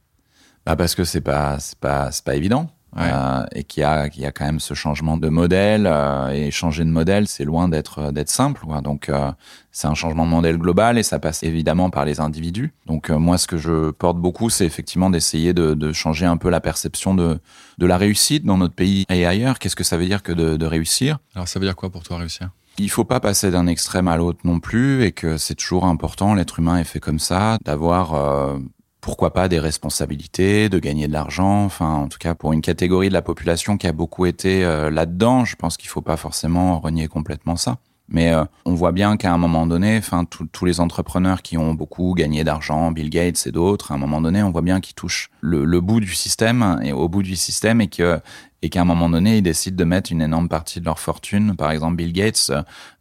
[0.65, 2.69] Bah parce que c'est pas, c'est pas, c'est pas évident.
[2.95, 3.03] Ouais.
[3.11, 6.29] Euh, et qu'il y a, qu'il y a quand même ce changement de modèle euh,
[6.29, 8.61] et changer de modèle, c'est loin d'être d'être simple.
[8.65, 8.81] Quoi.
[8.81, 9.31] Donc euh,
[9.71, 12.73] c'est un changement de modèle global et ça passe évidemment par les individus.
[12.85, 16.37] Donc euh, moi, ce que je porte beaucoup, c'est effectivement d'essayer de, de changer un
[16.37, 17.39] peu la perception de
[17.77, 19.59] de la réussite dans notre pays et ailleurs.
[19.59, 21.19] Qu'est-ce que ça veut dire que de, de réussir?
[21.35, 22.49] Alors ça veut dire quoi pour toi réussir?
[22.79, 26.35] Il faut pas passer d'un extrême à l'autre non plus et que c'est toujours important,
[26.35, 28.59] l'être humain est fait comme ça, d'avoir euh,
[29.07, 33.07] pourquoi pas des responsabilités, de gagner de l'argent, enfin en tout cas pour une catégorie
[33.07, 36.77] de la population qui a beaucoup été euh, là-dedans, je pense qu'il faut pas forcément
[36.81, 37.77] renier complètement ça.
[38.09, 41.73] Mais euh, on voit bien qu'à un moment donné, enfin tous les entrepreneurs qui ont
[41.73, 44.95] beaucoup gagné d'argent, Bill Gates et d'autres, à un moment donné, on voit bien qu'ils
[44.95, 48.19] touchent le, le bout du système et au bout du système et que
[48.63, 51.55] et qu'à un moment donné, ils décident de mettre une énorme partie de leur fortune,
[51.55, 52.51] par exemple Bill Gates,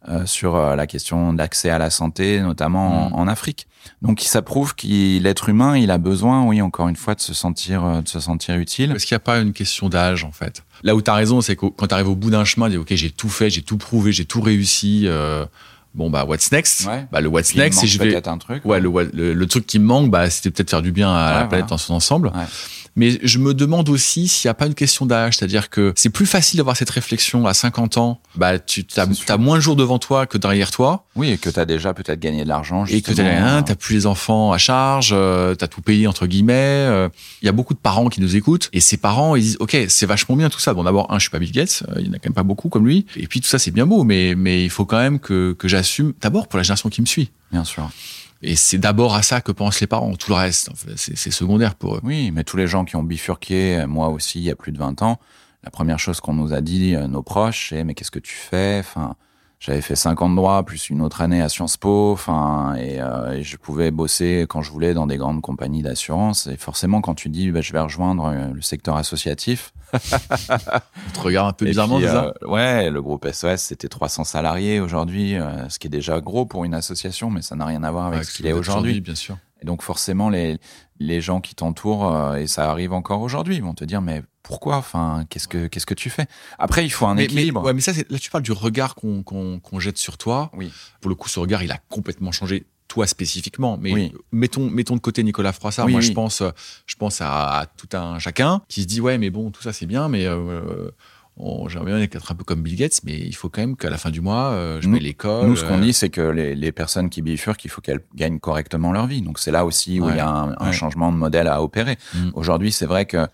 [0.07, 3.13] euh, sur euh, la question d'accès à la santé, notamment Mhm.
[3.13, 3.67] en, en Afrique.
[4.01, 4.85] Donc ça prouve que
[5.19, 8.19] l'être humain, il a besoin, oui, encore une fois, de se sentir, euh, de se
[8.19, 8.91] sentir utile.
[8.91, 10.63] Est-ce qu'il n'y a pas une question d'âge en fait?
[10.83, 12.73] Là où tu as raison, c'est que quand tu arrives au bout d'un chemin, tu
[12.73, 15.03] dis ok, j'ai tout fait, j'ai tout prouvé, j'ai tout réussi.
[15.05, 15.45] euh,
[15.95, 16.85] bon bah what's next?
[16.85, 17.07] Ouais.
[17.11, 18.63] Bah le what's il next, si je vais peut-être un truc.
[18.65, 21.11] Ouais, le, what- le, le truc qui me manque, bah, c'était peut-être faire du bien
[21.11, 21.65] à la planète voilà.
[21.65, 22.31] dans son ensemble.
[22.97, 26.09] Mais je me demande aussi s'il n'y a pas une question d'âge, c'est-à-dire que c'est
[26.09, 28.19] plus facile d'avoir cette réflexion à 50 ans.
[28.35, 31.59] Bah, tu as, moins de jours devant toi que derrière toi, Oui, et que tu
[31.59, 32.85] as déjà peut-être gagné de l'argent.
[32.85, 36.07] et que tu rien, euh, t'as plus les enfants à charge, euh, t'as tout payé
[36.07, 36.53] entre guillemets.
[36.55, 37.09] euh.
[37.43, 39.77] Il y a beaucoup de parents qui nous écoutent, et ces parents ils disent ok,
[39.89, 40.73] c'est vachement bien tout ça.
[40.73, 42.33] Bon, d'abord un, je suis pas Bill Gates, euh, il y en a quand même
[42.33, 44.85] pas beaucoup comme lui, et puis tout ça c'est bien beau, mais mais il faut
[44.85, 47.29] quand même que que j'assume d'abord pour la génération qui me suit.
[47.51, 47.89] Bien sûr.
[48.41, 50.13] Et c'est d'abord à ça que pensent les parents.
[50.15, 52.01] Tout le reste, c'est secondaire pour eux.
[52.03, 54.77] Oui, mais tous les gens qui ont bifurqué, moi aussi, il y a plus de
[54.77, 55.19] 20 ans,
[55.67, 58.33] la première chose qu'on nous a dit, euh, nos proches, c'est mais qu'est-ce que tu
[58.33, 58.77] fais?
[58.79, 59.15] Enfin,
[59.59, 63.01] j'avais fait 5 ans de droit plus une autre année à Sciences Po, enfin, et,
[63.01, 66.47] euh, et, je pouvais bosser quand je voulais dans des grandes compagnies d'assurance.
[66.47, 69.73] Et forcément, quand tu dis, bah, je vais rejoindre euh, le secteur associatif.
[69.93, 74.79] On te regarde un peu bizarrement, ça euh, Ouais, le groupe SOS, c'était 300 salariés
[74.79, 77.91] aujourd'hui, euh, ce qui est déjà gros pour une association, mais ça n'a rien à
[77.91, 79.01] voir avec, avec ce qu'il est aujourd'hui.
[79.01, 79.37] Bien sûr.
[79.61, 80.57] Et donc forcément, les,
[80.99, 84.77] les gens qui t'entourent, euh, et ça arrive encore aujourd'hui, vont te dire, mais pourquoi?
[84.77, 86.25] Enfin, qu'est-ce que qu'est-ce que tu fais?
[86.57, 87.61] Après, il faut un mais, équilibre.
[87.61, 90.51] Mais, ouais, mais ça, là, tu parles du regard qu'on qu'on jette sur toi.
[90.53, 90.71] Oui.
[91.01, 94.13] Pour le coup, ce regard, il a complètement changé toi spécifiquement, mais oui.
[94.31, 95.85] mettons, mettons de côté Nicolas Froissart.
[95.87, 96.07] Oui, Moi, oui.
[96.07, 96.41] je pense,
[96.85, 99.73] je pense à, à, tout un chacun qui se dit ouais, mais bon, tout ça
[99.73, 100.89] c'est bien, mais euh,
[101.67, 103.97] j'aimerais bien être un peu comme Bill Gates, mais il faut quand même qu'à la
[103.97, 105.47] fin du mois, euh, je nous, mets l'école.
[105.47, 108.39] Nous, ce qu'on dit, c'est que les, les, personnes qui bifurquent, il faut qu'elles gagnent
[108.39, 109.21] correctement leur vie.
[109.21, 110.13] Donc c'est là aussi où Ouais.
[110.13, 111.97] il y a un, changement de modèle à opérer.
[112.13, 112.29] Mm.
[112.33, 113.27] Aujourd'hui, c'est vrai que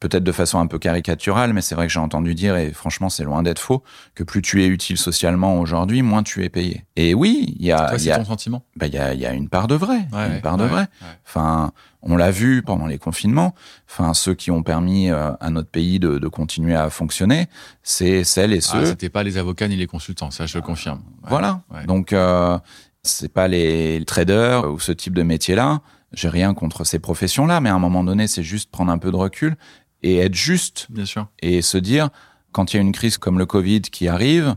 [0.00, 3.08] peut-être de façon un peu caricaturale, mais c'est vrai que j'ai entendu dire, et franchement,
[3.08, 3.82] c'est loin d'être faux,
[4.14, 6.84] que plus tu es utile socialement aujourd'hui, moins tu es payé.
[6.96, 8.62] Et oui, il y a, c'est a, ton sentiment?
[8.76, 10.62] Bah, il y a, il y a une part de vrai, Ouais, une part de
[10.64, 10.86] ouais, vrai.
[11.26, 13.54] Enfin, on l'a vu pendant les confinements.
[13.90, 17.48] Enfin, ceux qui ont permis euh, à notre pays de, de continuer à fonctionner,
[17.82, 18.86] c'est celles et Ah, ceux.
[18.86, 21.00] c'était pas les avocats ni les consultants, ça je le confirme.
[21.24, 21.62] Voilà.
[21.88, 22.56] Donc, euh,
[23.02, 25.80] c'est pas les traders ou ce type de métier-là.
[26.14, 29.10] J'ai rien contre ces professions-là, mais à un moment donné, c'est juste prendre un peu
[29.10, 29.56] de recul
[30.02, 31.26] et être juste Bien sûr.
[31.40, 32.08] et se dire,
[32.52, 34.54] quand il y a une crise comme le Covid qui arrive,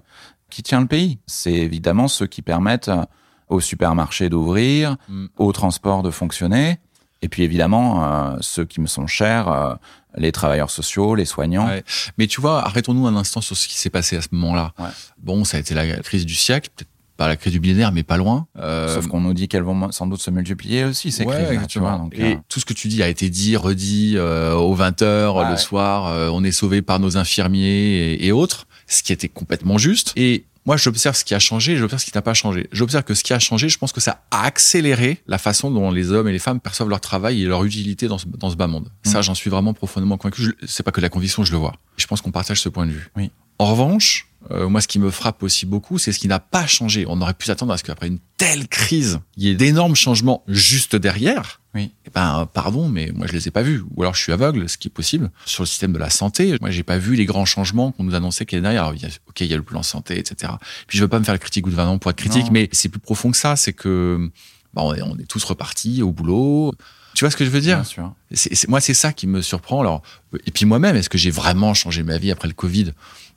[0.50, 3.04] qui tient le pays C'est évidemment ceux qui permettent euh,
[3.50, 5.26] aux supermarchés d'ouvrir, Mm.
[5.38, 6.80] aux transports de fonctionner,
[7.22, 9.76] et puis évidemment, euh, ceux qui me sont chers, euh,
[10.18, 11.68] les travailleurs sociaux, les soignants.
[11.68, 11.84] Ouais.
[12.18, 14.74] Mais tu vois, arrêtons-nous un instant sur ce qui s'est passé à ce moment-là.
[14.80, 14.90] Ouais.
[15.20, 16.90] Bon, ça a été la crise du siècle, peut-être
[17.22, 18.48] pas la crise du millénaire, mais pas loin.
[18.58, 21.80] Euh, Sauf qu'on nous dit qu'elles vont sans doute se multiplier aussi, ces ouais, tu
[21.80, 21.98] vois.
[21.98, 25.36] Donc, et euh, tout ce que tu dis a été dit, redit euh, aux 20h
[25.38, 25.58] Ouais, le ouais.
[25.58, 26.08] soir.
[26.08, 30.14] euh, on est sauvé par nos infirmiers et, et autres, ce qui était complètement juste.
[30.16, 32.68] Et moi, j'observe ce qui a changé et j'observe ce qui n'a pas changé.
[32.72, 35.90] J'observe que ce qui a changé, je pense que ça a accéléré la façon dont
[35.92, 38.56] les hommes et les femmes perçoivent leur travail et leur utilité dans ce, dans ce
[38.56, 38.90] bas monde.
[39.04, 39.24] Ça, Mm.
[39.24, 40.54] j'en suis vraiment profondément convaincu.
[40.68, 41.74] C'est pas que la conviction, je le vois.
[41.98, 43.10] Je pense qu'on partage ce point de vue.
[43.18, 43.32] Oui.
[43.60, 46.66] En revanche, euh, moi, ce qui me frappe aussi beaucoup, c'est ce qui n'a pas
[46.66, 47.06] changé.
[47.08, 50.44] On aurait pu s'attendre à ce qu'après une telle crise, il y ait d'énormes changements
[50.48, 51.62] juste derrière.
[51.76, 51.92] Oui.
[52.06, 53.84] Eh ben, pardon, mais moi, je les ai pas vus.
[53.96, 55.32] Ou alors, je suis aveugle, ce qui est possible.
[55.46, 58.16] Sur le système de la santé, moi, j'ai pas vu les grands changements qu'on nous
[58.16, 58.84] annonçait qu'il y a derrière.
[58.86, 60.54] Alors, il y a, ok, il y a le plan santé, etc.
[60.88, 62.52] Puis, je veux pas me faire le critique gouvernement pour être critique, Non.
[62.52, 63.56] mais c'est plus profond que ça.
[63.56, 64.30] C'est que,
[64.74, 66.74] bah, on est, on est tous repartis au boulot.
[67.14, 68.14] Tu vois ce que je veux dire bien sûr.
[68.32, 69.82] c'est, c'est- moi, c'est ça qui me surprend.
[69.82, 70.02] Alors,
[70.46, 72.94] et puis moi-même, est-ce que j'ai vraiment changé ma vie après le Covid?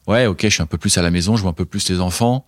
[0.07, 1.89] Ouais, ok, je suis un peu plus à la maison, je vois un peu plus
[1.89, 2.45] les enfants,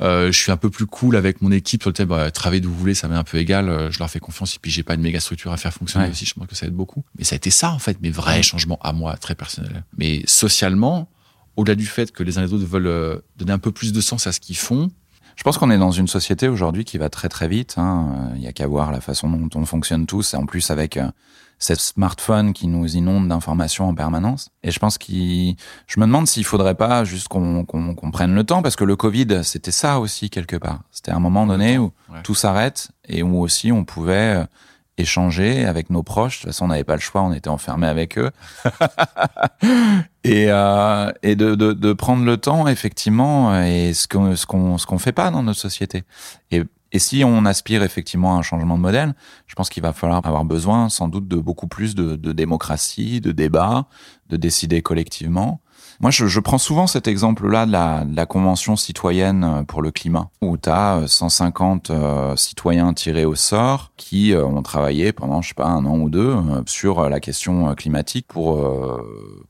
[0.00, 2.08] euh, je suis un peu plus cool avec mon équipe sur le thème.
[2.08, 3.68] Bah, travailler d'où vous voulez, ça m'est un peu égal.
[3.68, 6.06] euh, Je leur fais confiance et puis j'ai pas une méga structure à faire fonctionner
[6.06, 6.10] Ouais.
[6.10, 6.26] aussi.
[6.26, 7.04] Je pense que ça aide beaucoup.
[7.16, 9.84] Mais ça a été ça en fait, mes vrais changements à moi, très personnels.
[9.96, 11.08] Mais socialement,
[11.54, 13.92] au-delà du fait que les uns et les autres veulent euh, donner un peu plus
[13.92, 14.90] de sens à ce qu'ils font,
[15.36, 17.74] Je pense qu'on est dans une société aujourd'hui qui va très très vite.
[17.76, 18.30] hein.
[18.36, 20.96] Il y a qu'à voir la façon dont on fonctionne tous, et en plus avec
[20.96, 21.08] euh,
[21.58, 24.48] ces smartphones qui nous inondent d'informations en permanence.
[24.62, 27.64] Et je pense qu'il, je me demande s'il faudrait pas juste qu'on
[28.12, 30.80] prenne le temps, parce que le Covid, c'était ça aussi quelque part.
[30.90, 32.20] C'était un moment donné où Ouais.
[32.22, 34.44] tout s'arrête et où aussi on pouvait euh,
[34.98, 36.38] échanger avec nos proches.
[36.38, 38.30] De toute façon, on n'avait pas le choix, on était enfermés avec eux.
[40.24, 44.78] et euh, et de, de, de prendre le temps, effectivement, et ce qu'on ce qu'on
[44.78, 46.04] ce qu'on fait pas dans notre société.
[46.50, 49.14] Et, et si on aspire effectivement à un changement de modèle,
[49.46, 53.20] je pense qu'il va falloir avoir besoin sans doute de beaucoup plus de, de démocratie,
[53.20, 53.86] de débat,
[54.28, 55.60] de décider collectivement.
[56.00, 59.80] Moi, je, je prends souvent cet exemple-là de la, de la Convention citoyenne euh, pour
[59.80, 65.12] le climat, où tu as 150 euh, citoyens tirés au sort qui euh, ont travaillé
[65.12, 68.68] pendant, je sais pas, un an ou deux euh, sur la question climatique pour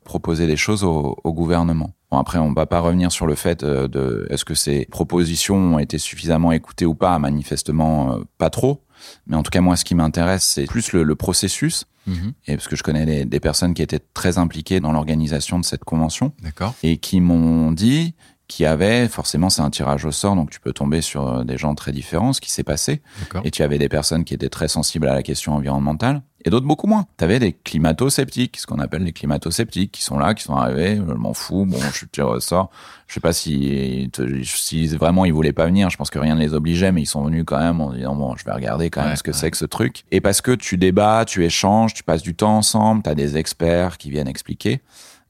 [0.04, 1.90] proposer des choses au, au gouvernement.
[2.10, 5.78] Bon, après, on va pas revenir sur le fait de est-ce que ces propositions ont
[5.78, 8.85] été suffisamment écoutées ou pas, manifestement pas trop.
[9.26, 11.84] Mais en tout cas, moi, ce qui m'intéresse, c'est plus le, le processus.
[12.08, 12.34] Mhm.
[12.46, 15.64] et parce que je connais des, des personnes qui étaient très impliquées dans l'organisation de
[15.64, 16.32] cette convention.
[16.40, 16.74] D'accord.
[16.84, 18.14] Et qui m'ont dit
[18.48, 21.44] qu'il y avait forcément c'est un tirage au sort donc tu peux tomber sur euh,
[21.44, 23.02] des gens très différents ce qui s'est passé
[23.44, 26.66] et tu avais des personnes qui étaient très sensibles à la question environnementale et d'autres
[26.66, 27.06] beaucoup moins.
[27.18, 30.94] Tu avais des climato-sceptiques, ce qu'on appelle les climato-sceptiques, qui sont là, qui sont arrivés,
[30.96, 32.70] je m'en fous, bon, je suis tiré au sort.
[33.08, 34.08] Je sais pas si,
[34.44, 37.06] si vraiment ils voulaient pas venir, je pense que rien ne les obligeait, mais ils
[37.06, 39.32] sont venus quand même en disant, bon, je vais regarder quand même Ouais, ce que
[39.32, 39.36] ouais.
[39.36, 40.04] c'est que ce truc.
[40.12, 43.36] Et parce que tu débats, tu échanges, tu passes du temps ensemble, tu as des
[43.36, 44.82] experts qui viennent expliquer.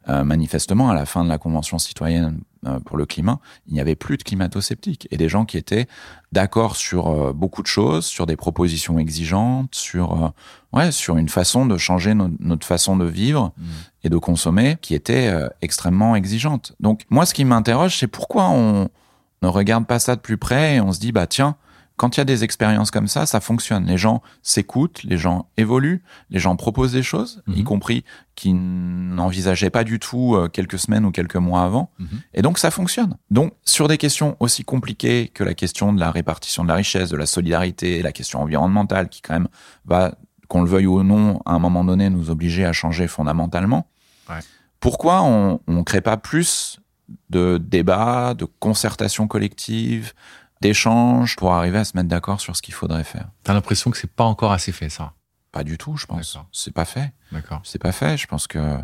[0.08, 3.80] Euh, manifestement, à la fin de la Convention citoyenne euh, pour le climat, il n'y
[3.80, 5.88] avait plus de climato-sceptiques et des gens qui étaient
[6.30, 10.32] d'accord sur euh, beaucoup de choses, sur des propositions exigeantes, sur
[10.72, 13.64] ouais, sur une façon de changer no- notre façon de vivre Mhm.
[14.04, 15.28] et de consommer qui était
[15.60, 16.74] extrêmement exigeante.
[16.78, 18.88] Donc moi, ce qui m'interroge, c'est pourquoi on
[19.42, 21.56] ne regarde pas ça de plus près et on se dit, bah tiens,
[21.96, 23.86] quand il y a des expériences comme ça, ça fonctionne.
[23.86, 27.64] Les gens s'écoutent, les gens évoluent, les gens proposent des choses, y Mhm.
[27.64, 28.04] compris
[28.34, 31.90] qui n'envisageaient pas du tout euh, quelques semaines ou quelques mois avant.
[31.98, 32.08] Mhm.
[32.34, 33.16] Et donc ça fonctionne.
[33.30, 37.08] Donc sur des questions aussi compliquées que la question de la répartition de la richesse,
[37.08, 39.48] de la solidarité, la question environnementale, qui quand même
[39.86, 40.14] va,
[40.48, 43.86] qu'on le veuille ou non, à un moment donné, nous obliger à changer fondamentalement.
[44.28, 44.40] Ouais.
[44.80, 46.78] Pourquoi on ne crée pas plus
[47.30, 50.12] de débats, de concertation collective,
[50.60, 53.96] d'échanges pour arriver à se mettre d'accord sur ce qu'il faudrait faire T'as l'impression que
[53.96, 55.12] c'est pas encore assez fait, ça?
[55.52, 56.38] Pas du tout, je pense.
[56.52, 57.12] C'est pas fait.
[57.32, 57.60] D'accord.
[57.64, 58.16] C'est pas fait.
[58.16, 58.78] Je pense que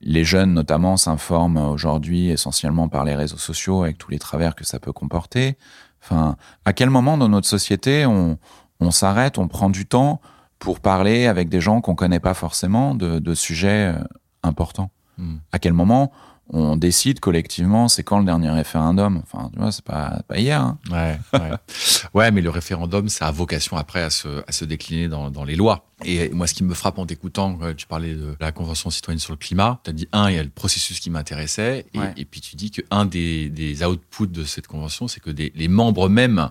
[0.00, 4.64] les jeunes, notamment, s'informent aujourd'hui essentiellement par les réseaux sociaux avec tous les travers que
[4.64, 5.56] ça peut comporter.
[6.02, 8.38] Enfin, à quel moment dans notre société on,
[8.80, 10.20] on s'arrête, on prend du temps
[10.58, 14.04] pour parler avec des gens qu'on connaît pas forcément de, de sujets euh,
[14.42, 14.90] importants?
[15.18, 15.36] Hmm.
[15.52, 16.12] À quel moment
[16.50, 19.22] on décide collectivement c'est quand le dernier référendum?
[19.22, 20.60] Enfin, tu vois, c'est pas, pas hier.
[20.60, 20.78] hein.
[20.90, 21.50] Ouais, ouais.
[22.14, 25.44] ouais, mais le référendum, ça a vocation après à se, à se décliner dans, dans
[25.44, 25.86] les lois.
[26.04, 29.18] Et moi, ce qui me frappe en t'écoutant, euh, tu parlais de la Convention citoyenne
[29.20, 31.98] sur le climat, tu as dit, un, il y a le processus qui m'intéressait, et,
[31.98, 32.12] Ouais.
[32.16, 35.52] et puis tu dis que un des, des outputs de cette convention, c'est que des,
[35.54, 36.50] les membres mêmes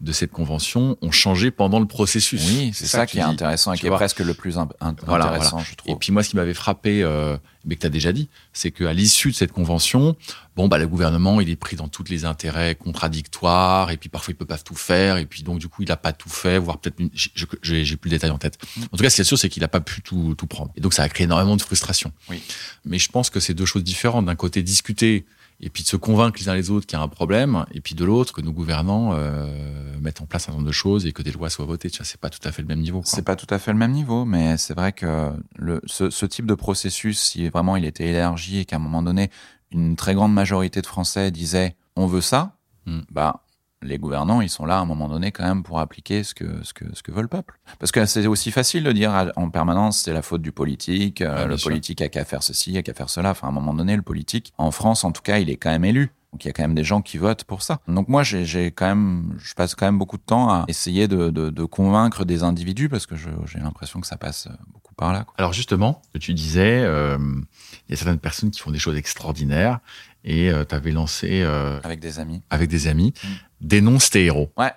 [0.00, 2.42] de cette convention ont changé pendant le processus.
[2.48, 3.26] Oui, c'est ça, qui est dis.
[3.28, 5.98] intéressant et qui est presque le plus imp- int- Voilà, intéressant, je Et trouve.
[5.98, 7.36] puis moi, ce qui m'avait frappé, euh,
[7.66, 10.16] mais que tu as déjà dit, c'est qu'à l'issue de cette convention,
[10.56, 14.32] bon, bah, le gouvernement, il est pris dans tous les intérêts contradictoires, et puis parfois,
[14.32, 16.58] il peut pas tout faire, et puis donc, du coup, il a pas tout fait,
[16.58, 18.58] voire peut-être, j'ai- je- j'ai j'ai plus le détail en tête.
[18.92, 20.70] En tout cas, ce qui est sûr, c'est qu'il a pas pu tout, tout prendre.
[20.76, 22.12] Et donc, ça a créé énormément de frustration.
[22.28, 22.42] Oui.
[22.84, 24.26] Mais je pense que c'est deux choses différentes.
[24.26, 25.26] D'un côté, discuter,
[25.60, 27.80] et puis de se convaincre les uns les autres qu'il y a un problème, et
[27.80, 31.06] puis de l'autre, que nos gouvernants euh, mettent en place un certain nombre de choses
[31.06, 31.90] et que des lois soient votées.
[31.90, 33.02] Tu vois, c'est pas tout à fait le même niveau.
[33.04, 36.26] C'est pas tout à fait le même niveau, mais c'est vrai que le, ce, ce
[36.26, 39.30] type de processus, si vraiment il était élargi et qu'à un moment donné,
[39.70, 43.00] une très grande majorité de Français disaient on veut ça, Mm.
[43.10, 43.42] bah
[43.82, 46.62] les gouvernants, ils sont là à un moment donné quand même pour appliquer ce que
[46.64, 47.58] ce que ce que veut le peuple.
[47.78, 51.34] Parce que c'est aussi facile de dire en permanence c'est la faute du politique, euh,
[51.36, 51.70] bien le sûr.
[51.70, 53.30] politique a qu'à faire ceci, a qu'à faire cela.
[53.30, 55.70] Enfin à un moment donné, le politique, en France en tout cas, il est quand
[55.70, 56.12] même élu.
[56.32, 57.80] Donc il y a quand même des gens qui votent pour ça.
[57.88, 61.30] Donc moi j'ai quand même je passe quand même beaucoup de temps à essayer de,
[61.30, 65.12] de, de convaincre des individus parce que j'ai l'impression que ça passe euh, beaucoup par
[65.12, 65.24] là.
[65.24, 65.34] quoi.
[65.38, 67.18] Alors justement, tu disais, euh,
[67.88, 69.80] il y a certaines personnes qui font des choses extraordinaires
[70.22, 72.42] et tu avais lancé euh, Avec des amis.
[72.50, 73.28] avec des amis, Mm.
[73.60, 74.50] Dénonce tes héros.
[74.56, 74.72] Ouais.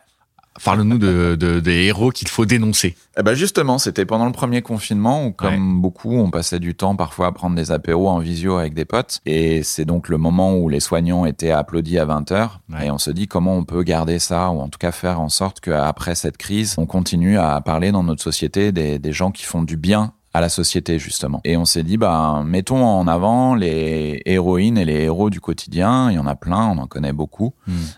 [0.63, 2.95] Parle-nous de, de- des héros qu'il faut dénoncer.
[3.17, 6.95] Eh ben justement, c'était pendant le premier confinement où, comme beaucoup, on passait du temps
[6.95, 9.19] parfois à prendre des apéros en visio avec des potes.
[9.25, 12.61] Et c'est donc le moment où les soignants étaient applaudis à 20 heures.
[12.71, 12.85] Ouais.
[12.85, 15.29] Et on se dit comment on peut garder ça, ou en tout cas faire en
[15.29, 19.45] sorte qu'après cette crise, on continue à parler dans notre société des, des gens qui
[19.45, 21.41] font du bien à la société justement.
[21.43, 26.09] Et on s'est dit bah mettons en avant les héroïnes et les héros du quotidien,
[26.09, 27.53] il y en a plein, on en connaît beaucoup.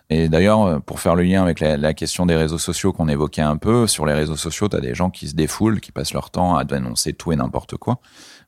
[0.09, 3.07] Et d'ailleurs, euh, pour faire le lien avec la, la question des réseaux sociaux qu'on
[3.07, 5.91] évoquait un peu, sur les réseaux sociaux, tu as des gens qui se défoulent, qui
[5.91, 7.99] passent leur temps à dénoncer tout et n'importe quoi.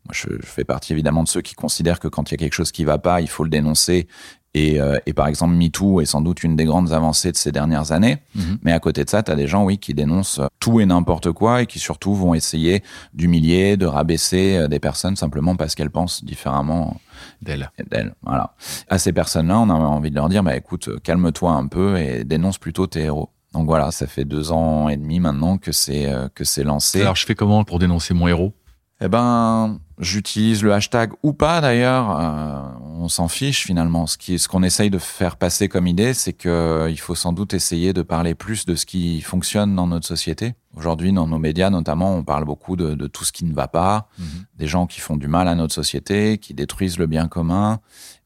[0.06, 2.38] Moi, je, je fais partie évidemment de ceux qui considèrent que quand il y a
[2.38, 4.08] quelque chose qui va pas, il faut le dénoncer.
[4.54, 7.52] Et, euh, et par exemple, MeToo est sans doute une des grandes avancées de ces
[7.52, 8.18] dernières années.
[8.34, 8.58] Mhm.
[8.64, 11.32] Mais à côté de ça, tu as des gens, oui, qui dénoncent tout et n'importe
[11.32, 12.82] quoi et qui surtout vont essayer
[13.14, 17.00] d'humilier, de rabaisser euh, des personnes simplement parce qu'elles pensent différemment
[17.42, 17.70] D'elle.
[17.90, 18.14] d'elles.
[18.24, 18.56] Voilà.
[18.90, 22.24] À ces personnes-là, on a envie de leur dire, bah écoute, calme-toi un peu et
[22.24, 23.30] dénonce plutôt tes héros.
[23.54, 27.02] Donc voilà, ça fait deux ans et demi maintenant que c'est euh, que c'est lancé.
[27.02, 28.54] Alors je fais comment pour dénoncer mon héros?
[29.00, 32.20] Eh ben, j'utilise le hashtag ou pas d'ailleurs.
[32.20, 32.62] euh,
[33.00, 34.08] on s'en fiche finalement.
[34.08, 37.14] Ce qui, ce qu'on essaye de faire passer comme idée, c'est que euh, il faut
[37.14, 40.56] sans doute essayer de parler plus de ce qui fonctionne dans notre société.
[40.76, 43.68] Aujourd'hui, dans nos médias notamment, on parle beaucoup de, de tout ce qui ne va
[43.68, 44.08] pas,
[44.56, 47.80] des gens qui font du mal à notre société, qui détruisent le bien commun.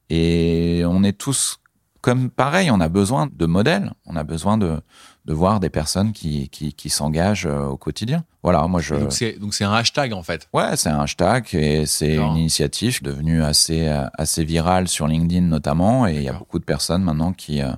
[0.09, 1.57] Et on est tous
[2.01, 2.71] comme pareil.
[2.71, 3.93] On a besoin de modèles.
[4.05, 4.81] On a besoin de
[5.25, 8.23] de voir des personnes qui qui, qui s'engagent euh, au quotidien.
[8.43, 8.95] Voilà, moi je.
[9.39, 10.47] Donc c'est un hashtag en fait.
[10.53, 15.45] Ouais, c'est un hashtag et c'est une initiative devenue assez euh, assez virale sur LinkedIn
[15.45, 17.71] notamment et il y a beaucoup de personnes maintenant qui euh,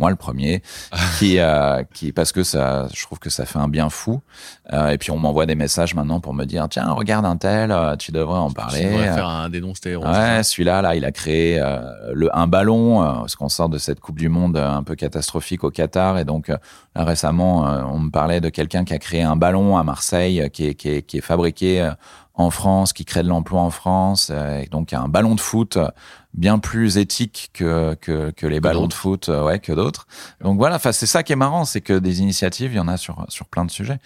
[0.00, 0.62] moi le premier
[1.18, 4.20] qui euh, qui parce que ça je trouve que ça fait un bien fou.
[4.72, 7.72] Euh, et puis on m'envoie des messages maintenant pour me dire tiens regarde un tel
[7.72, 8.80] euh, tu devrais en parler.
[8.80, 9.50] Tu devrais faire un
[9.86, 10.04] héros.
[10.04, 11.78] Ouais, celui-là, là, il a créé euh,
[12.12, 15.70] le un ballon, parce qu'on sort de cette Coupe du Monde un peu catastrophique au
[15.70, 16.58] Qatar, et donc là,
[16.96, 20.74] récemment, on me parlait de quelqu'un qui a créé un ballon à Marseille, qui est,
[20.74, 21.90] qui est, qui est fabriqué
[22.34, 25.76] en France, qui crée de l'emploi en France, et donc un ballon de foot
[26.34, 30.06] bien plus éthiques que, que, que les ballons de foot, euh, ouais, que d'autres.
[30.40, 32.88] Donc voilà, enfin c'est ça qui est marrant, c'est que des initiatives, il y en
[32.88, 33.98] a sur sur plein de sujets.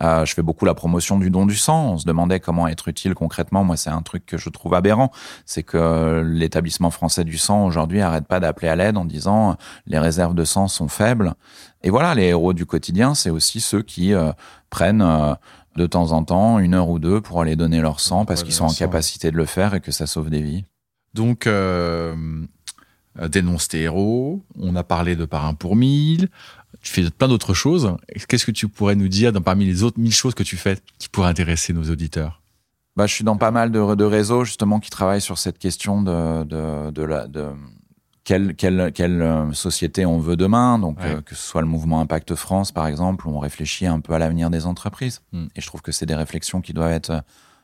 [0.00, 1.92] Euh, je fais beaucoup la promotion du don du sang.
[1.92, 3.64] On se demandait comment être utile concrètement.
[3.64, 5.10] Moi, c'est un truc que je trouve aberrant,
[5.44, 9.56] c'est que l'établissement français du sang aujourd'hui arrête pas d'appeler à l'aide en disant
[9.86, 11.34] les réserves de sang sont faibles.
[11.82, 14.32] Et voilà, les héros du quotidien, c'est aussi ceux qui euh,
[14.70, 15.34] prennent euh,
[15.76, 18.52] de temps en temps une heure ou deux pour aller donner leur sang parce qu'ils
[18.52, 20.64] sont en capacité de le faire et que ça sauve des vies.
[21.14, 22.14] Donc, euh,
[23.28, 24.42] dénonce tes héros.
[24.58, 26.28] On a parlé de parrain pour mille.
[26.80, 27.96] Tu fais plein d'autres choses.
[28.28, 30.78] Qu'est-ce que tu pourrais nous dire dans, parmi les autres mille choses que tu fais
[30.98, 32.40] qui pourraient intéresser nos auditeurs?
[32.96, 36.02] Bah, je suis dans pas mal de, de réseaux justement qui travaillent sur cette question
[36.02, 37.46] de, de, de la, de,
[38.24, 40.78] quelle, quelle, quelle euh, société on veut demain.
[40.78, 44.00] Donc, euh, que ce soit le mouvement Impact France, par exemple, où on réfléchit un
[44.00, 45.22] peu à l'avenir des entreprises.
[45.32, 45.46] Hmm.
[45.56, 47.22] Et je trouve que c'est des réflexions qui doivent être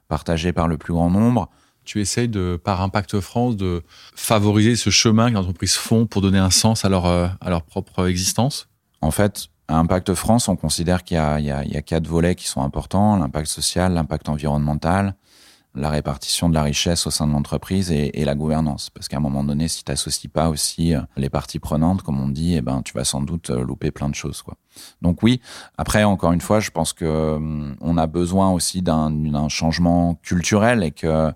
[0.08, 1.50] partagées par le plus grand nombre.
[1.88, 3.82] Tu essayes de, par Impact France, de
[4.14, 7.06] favoriser ce chemin que les entreprises font pour donner un sens à leur,
[7.46, 8.68] leur propre existence?
[9.00, 12.60] En fait, à Impact France, on considère qu'il y, y a, quatre volets qui sont
[12.60, 15.14] importants l'impact social, l'impact environnemental,
[15.78, 18.90] la répartition de la richesse au sein de l'entreprise et, et, la gouvernance.
[18.90, 22.20] Parce qu'à un moment donné, si tu n'associes pas aussi euh, les parties prenantes, comme
[22.20, 24.42] on dit, eh ben, tu vas sans doute euh, louper plein de choses.
[24.42, 24.56] Quoi.
[25.02, 25.40] Donc oui,
[25.76, 30.82] après, encore une fois, je pense que hum, on a besoin aussi d'un changement culturel
[30.82, 31.32] et que hum,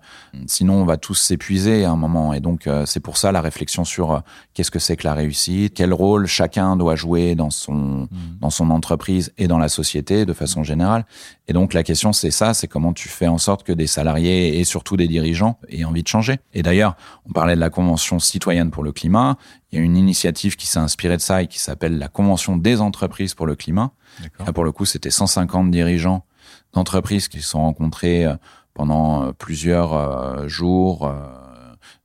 [0.47, 2.33] sinon, on va tous s'épuiser à un moment.
[2.33, 4.21] Et donc, euh, c'est pour ça la réflexion sur
[4.53, 8.09] qu'est-ce que c'est que la réussite, quel rôle chacun doit jouer dans son, mmh.
[8.41, 11.05] dans son entreprise et dans la société de façon générale.
[11.47, 14.32] Et donc, la question, c'est ça, c'est comment tu fais en sorte que des salariés
[14.33, 16.39] et surtout des dirigeants aient envie de changer.
[16.53, 19.37] Et d'ailleurs, on parlait de la Convention citoyenne pour le climat.
[19.71, 22.57] Il y a une initiative qui s'est inspirée de ça et qui s'appelle la Convention
[22.57, 23.91] des entreprises pour le climat.
[24.39, 26.25] Là, pour le coup, c'était 150 dirigeants
[26.73, 28.35] d'entreprises qui se sont rencontrés euh,
[28.73, 31.11] pendant euh, plusieurs euh, jours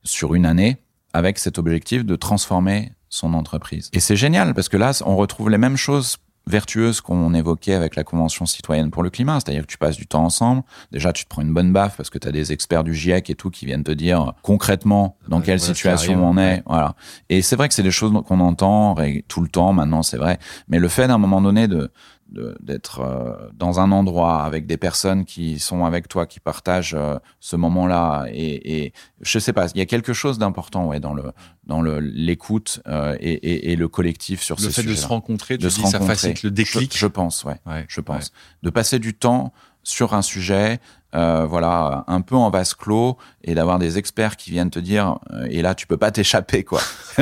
[0.03, 0.77] sur une année
[1.13, 3.89] avec cet objectif de transformer son entreprise.
[3.93, 6.17] Et c'est génial parce que là, on retrouve les mêmes choses
[6.49, 10.07] vertueuse qu'on évoquait avec la Convention citoyenne pour le climat, c'est-à-dire que tu passes du
[10.07, 12.83] temps ensemble, déjà tu te prends une bonne baffe parce que tu as des experts
[12.83, 16.95] du GIEC et tout qui viennent te dire concrètement dans quelle situation on est, voilà.
[17.29, 18.95] Et c'est vrai que c'est des choses qu'on entend
[19.27, 21.91] tout le temps maintenant, c'est vrai, mais le fait d'un moment donné de
[22.31, 27.17] d'être euh, dans un endroit avec des personnes qui sont avec toi, qui partagent euh,
[27.39, 28.25] ce moment-là.
[28.31, 31.31] Et, et je sais pas, il y a quelque chose d'important ouais, dans le
[31.65, 35.07] dans le l'écoute euh, et, et, et, le collectif sur le ces fait de se
[35.07, 35.99] rencontrer, de se rencontrer.
[35.99, 36.97] ça facilite le déclic.
[36.97, 38.31] Je, pense, ouais, ouais je pense.
[38.63, 39.53] De passer du temps
[39.83, 40.79] sur un sujet,
[41.15, 45.17] euh, voilà, un peu en vase clos, et d'avoir des experts qui viennent te dire,
[45.49, 46.81] et là tu peux pas t'échapper quoi.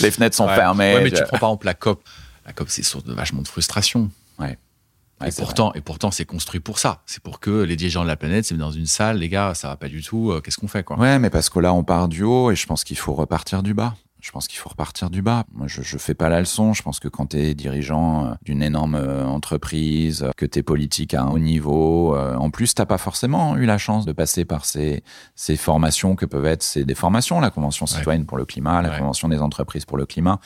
[0.00, 0.94] Les fenêtres sont fermées.
[0.94, 2.02] Ouais, mais tu prends par exemple la COP
[2.46, 4.10] la COP, c'est source de vachement de frustration.
[4.38, 4.56] Ouais.
[5.24, 7.02] et, pourtant, et pourtant, c'est construit pour ça.
[7.06, 9.68] C'est pour que les dirigeants de la planète, c'est dans une salle, les gars, ça
[9.68, 10.30] va pas du tout.
[10.30, 10.96] Euh, qu'est-ce qu'on fait, quoi?
[10.98, 13.62] Ouais, mais parce que là, on part du haut, et je pense qu'il faut repartir
[13.62, 13.94] du bas.
[14.20, 15.44] Je pense qu'il faut repartir du bas.
[15.52, 16.72] Moi, je, je fais pas la leçon.
[16.72, 20.62] Je pense que quand tu es dirigeant euh, d'une énorme euh, entreprise, que tu es
[20.62, 24.44] politique à un haut niveau, en plus, t'as pas forcément eu la chance de passer
[24.44, 25.02] par ces,
[25.34, 28.96] ces formations que peuvent être ces, des formations, la Convention citoyenne pour le climat, la
[28.98, 30.40] Convention des entreprises pour le climat.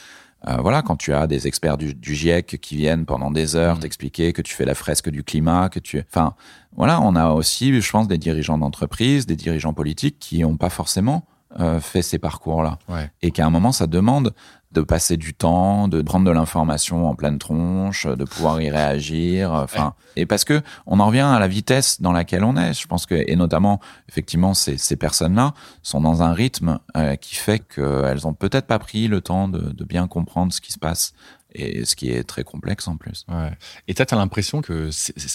[0.49, 3.76] Euh, voilà, quand tu as des experts du, du, GIEC qui viennent pendant des heures
[3.76, 3.80] mmh.
[3.80, 6.34] t'expliquer que tu fais la fresque du climat, que tu, enfin,
[6.76, 10.70] voilà, on a aussi, je pense, des dirigeants d'entreprise, des dirigeants politiques qui n'ont pas
[10.70, 11.24] forcément
[11.59, 13.11] euh, fait ces parcours-là, ouais.
[13.22, 14.32] et qu'à un moment, ça demande
[14.73, 19.53] de passer du temps, de prendre de l'information en pleine tronche, de pouvoir y réagir.
[19.53, 22.73] Enfin, et parce que on en revient à la vitesse dans laquelle on est.
[22.81, 27.59] Je pense que et notamment effectivement ces, personnes-là sont dans un rythme euh, qui fait
[27.59, 31.14] qu'elles ont peut-être pas pris le temps de, bien comprendre ce qui se passe
[31.53, 33.25] et ce qui est très complexe en plus.
[33.29, 33.51] Ouais.
[33.89, 34.91] Et tu as l'impression que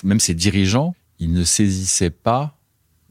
[0.06, 2.55] même ces dirigeants, ils ne saisissaient pas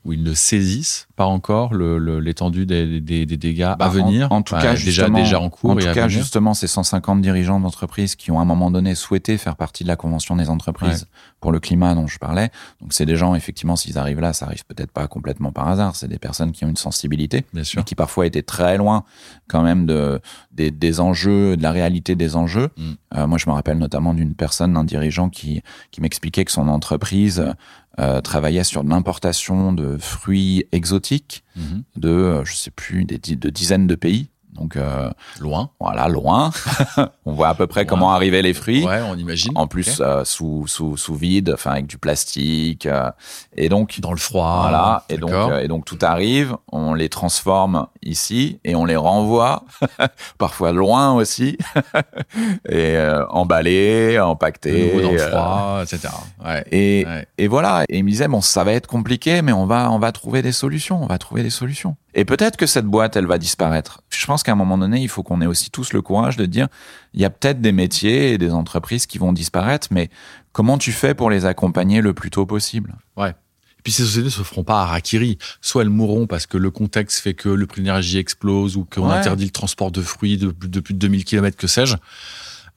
[0.05, 4.31] où ils ne saisissent pas encore l'étendue le, des, des, des, dégâts bah, à venir.
[4.31, 5.71] En, en tout cas, déjà, déjà en cours.
[5.71, 9.39] En tout cas, justement, ces 150 dirigeants d'entreprise qui ont à un moment donné souhaité
[9.39, 11.19] faire partie de la convention des entreprises ouais.
[11.41, 12.51] pour le climat dont je parlais.
[12.81, 15.97] Donc, c'est des gens, effectivement, s'ils arrivent là, ça arrive peut-être pas complètement par hasard.
[15.97, 17.81] C'est des personnes qui ont une sensibilité, Bien sûr.
[17.81, 19.05] mais qui parfois étaient très loin
[19.49, 20.21] quand même de
[20.53, 22.71] des, des enjeux, de la réalité des enjeux.
[22.77, 22.93] Mm.
[23.17, 26.69] Euh, moi, je me rappelle notamment d'une personne, d'un dirigeant qui qui m'expliquait que son
[26.69, 27.55] entreprise
[28.01, 31.61] euh, travaillait sur l'importation de fruits exotiques mmh.
[31.97, 34.31] de, euh, je sais plus, des, de dizaines de pays.
[34.55, 35.71] Donc euh, loin.
[35.81, 36.51] Voilà, loin.
[37.27, 37.89] on voit à peu près loin.
[37.89, 38.85] comment arrivaient les fruits.
[38.85, 39.53] Ouais, on imagine.
[39.57, 40.03] En plus, okay.
[40.03, 42.87] euh, sous, sous, sous vide, enfin avec du plastique.
[42.87, 43.11] Euh,
[43.57, 44.61] et donc dans le froid.
[44.63, 45.05] Voilà.
[45.09, 46.57] Et donc euh, et donc tout arrive.
[46.71, 49.65] On les transforme ici et on les renvoie,
[50.39, 51.59] parfois loin aussi,
[52.69, 55.03] et euh, emballés, empaquetés.
[55.03, 56.13] Dans le froid, etc.
[56.45, 56.65] Ouais.
[56.71, 57.27] Et ouais.
[57.39, 57.85] et voilà.
[57.89, 60.43] Et il me disait bon, ça va être compliqué, mais on va on va trouver
[60.43, 61.03] des solutions.
[61.03, 61.97] On va trouver des solutions.
[62.17, 64.01] Et peut-être que cette boîte, elle va disparaître.
[64.11, 66.47] Je pense qu'à un moment donné, il faut qu'on ait aussi tous le courage de
[66.47, 66.69] dire,
[67.13, 70.11] il y a peut-être des métiers et des entreprises qui vont disparaître, mais
[70.53, 72.95] comment tu fais pour les accompagner le plus tôt possible?
[73.17, 73.31] Ouais.
[73.31, 75.39] Et puis ces sociétés se feront pas à Rakiri.
[75.61, 78.85] Soit elles mourront parce que le contexte fait que le prix de l'énergie explose ou
[78.85, 79.17] qu'on Ouais.
[79.17, 81.97] interdit le transport de fruits de, plus- de plus de 2000 km, que sais-je.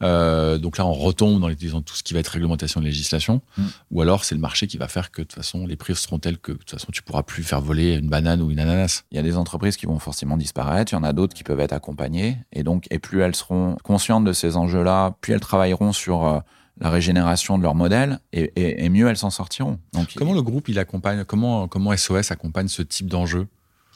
[0.04, 2.86] Euh, donc là, on retombe dans, les, dans tout ce qui va être réglementation de
[2.86, 3.42] législation.
[3.58, 3.64] Mm.
[3.92, 6.20] Ou alors, c'est le marché qui va faire que de toute façon, les prix seront
[6.20, 9.04] tels que de toute façon, tu pourras plus faire voler une banane ou une ananas.
[9.12, 11.44] Il y a des entreprises qui vont forcément disparaître, il y en a d'autres qui
[11.44, 15.40] peuvent être accompagnées, et donc, et plus elles seront conscientes de ces enjeux-là, plus elles
[15.40, 16.40] travailleront sur euh,
[16.80, 19.80] la régénération de leur modèle, et, et- et mieux elles s'en sortiront.
[19.94, 23.48] Donc, Comment le groupe, il accompagne, comment, comment SOS accompagne ce type d'enjeu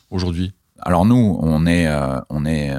[0.09, 0.53] aujourd'hui?
[0.79, 2.71] Alors nous, on est, euh, on est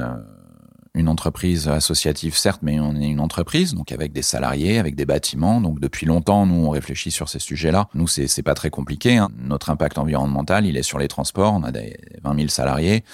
[0.94, 5.06] une entreprise associative, certes, mais on est une entreprise, donc avec des salariés, avec des
[5.06, 5.60] bâtiments.
[5.62, 7.88] Donc depuis longtemps, nous, on réfléchit sur ces sujets-là.
[7.94, 9.16] Nous, c'est c'est pas très compliqué.
[9.16, 9.30] hein.
[9.38, 11.54] Notre impact environnemental, il est sur les transports.
[11.54, 13.04] On a des 20 000 salariés.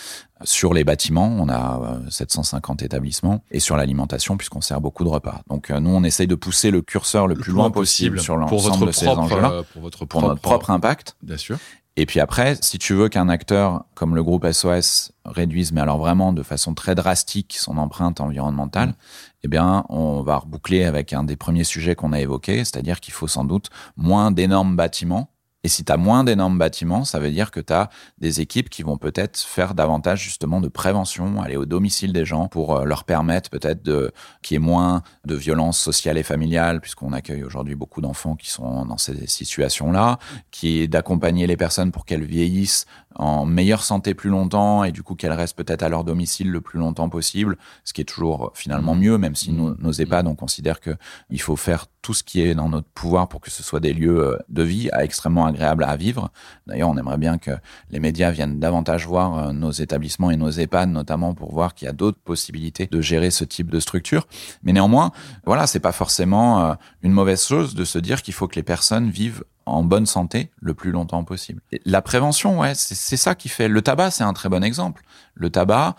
[0.43, 3.43] Sur les bâtiments, on a euh, 750 établissements.
[3.53, 5.43] Et sur l'alimentation, puisqu'on sert beaucoup de repas.
[5.49, 8.87] Donc euh, nous, on essaye de pousser le curseur le, plus loin possible, sur l'ensemble
[8.87, 9.51] de ces enjeux-là.
[9.53, 11.17] euh, pour votre Pour notre propre impact.
[11.23, 11.59] bien sûr.
[12.01, 15.99] Et puis après, si tu veux qu'un acteur comme le groupe SOS réduise, mais alors
[15.99, 18.95] vraiment de façon très drastique, son empreinte environnementale,
[19.43, 23.13] eh bien, on va reboucler avec un des premiers sujets qu'on a évoqué, c'est-à-dire qu'il
[23.13, 25.33] faut sans doute moins d'énormes bâtiments.
[25.65, 28.71] Et si tu as moins d'énormes bâtiments, ça veut dire que tu as des équipes
[28.71, 32.85] qui vont peut-être faire davantage justement de prévention, aller au domicile des gens pour euh,
[32.85, 37.43] leur permettre peut-être de qu'il y ait moins de violences sociales et familiales, puisqu'on accueille
[37.43, 40.19] aujourd'hui beaucoup d'enfants qui sont dans ces situations-là,
[40.53, 45.15] qui d'accompagner les personnes pour qu'elles vieillissent en meilleure santé plus longtemps et du coup
[45.15, 48.95] qu'elles restent peut-être à leur domicile le plus longtemps possible, ce qui est toujours finalement
[48.95, 50.91] mieux, même si nous, nos EHPAD, on considère que
[51.31, 53.93] il faut faire tout ce qui est dans notre pouvoir pour que ce soit des
[53.93, 56.31] lieux euh, de vie euh, extrêmement agréables à vivre.
[56.67, 57.51] D'ailleurs, on aimerait bien que
[57.91, 61.87] les médias viennent davantage voir euh, nos établissements et nos EHPAD, notamment pour voir qu'il
[61.87, 64.27] y a d'autres possibilités de gérer ce type de structure.
[64.63, 65.13] Mais néanmoins,
[65.45, 68.63] voilà, c'est pas forcément euh, une mauvaise chose de se dire qu'il faut que les
[68.63, 71.61] personnes vivent en bonne santé le plus longtemps possible.
[71.85, 73.69] La prévention, ouais, c'est ça qui fait.
[73.69, 75.03] Le tabac, c'est un très bon exemple.
[75.35, 75.95] Le tabac,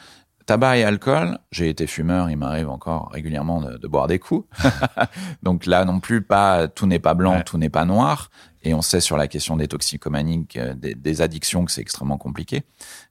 [0.46, 1.38] tabac et alcool.
[1.52, 4.48] J'ai été fumeur, il m'arrive encore régulièrement de, de boire des coups.
[5.44, 7.44] Donc là non plus, pas tout n'est pas blanc, Ouais.
[7.44, 8.30] tout n'est pas noir.
[8.64, 12.18] Et on sait sur la question des toxicomanies, que- des, des addictions, que c'est extrêmement
[12.18, 12.64] compliqué.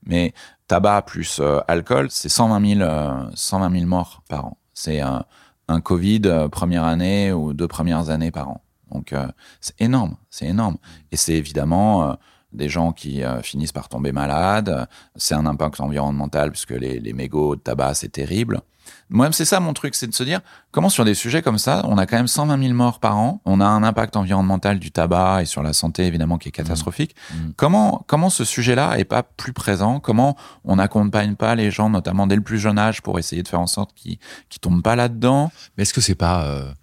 [0.04, 0.34] Mais
[0.66, 4.58] tabac plus euh, alcool, c'est 120 000, euh, 120 000 morts par an.
[4.74, 5.24] C'est un,
[5.68, 8.62] un Covid euh, première année ou deux premières années par an.
[8.92, 9.26] Donc euh,
[9.60, 10.76] c'est énorme, c'est énorme.
[11.12, 12.14] Et c'est évidemment euh,
[12.52, 14.88] des gens qui euh, finissent par tomber malades.
[15.16, 18.62] C'est un impact environnemental puisque les, les mégots de tabac, c'est terrible.
[19.10, 21.82] Moi, c'est ça mon truc, c'est de se dire comment sur des sujets comme ça,
[21.84, 24.90] on a quand même 120 000 morts par an, on a un impact environnemental du
[24.90, 27.14] tabac et sur la santé évidemment qui est catastrophique.
[27.30, 27.36] Mmh.
[27.56, 30.00] Comment comment ce sujet-là est pas plus présent?
[30.00, 33.48] Comment on n'accompagne pas les gens, notamment dès le plus jeune âge, pour essayer de
[33.48, 34.18] faire en sorte qu'ils
[34.48, 35.50] qu'ils tombent pas là-dedans?
[35.76, 36.74] Mais est-ce que c'est pas,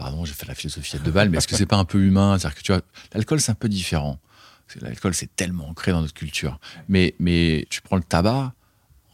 [0.00, 2.38] pardon, j'ai fait la philosophie de balle, mais est-ce que c'est pas un peu humain?
[2.38, 2.80] C'est-à-dire que tu vois,
[3.14, 4.18] l'alcool c'est un peu différent.
[4.80, 6.58] L'alcool c'est tellement ancré dans notre culture.
[6.88, 8.54] Mais, mais tu prends le tabac,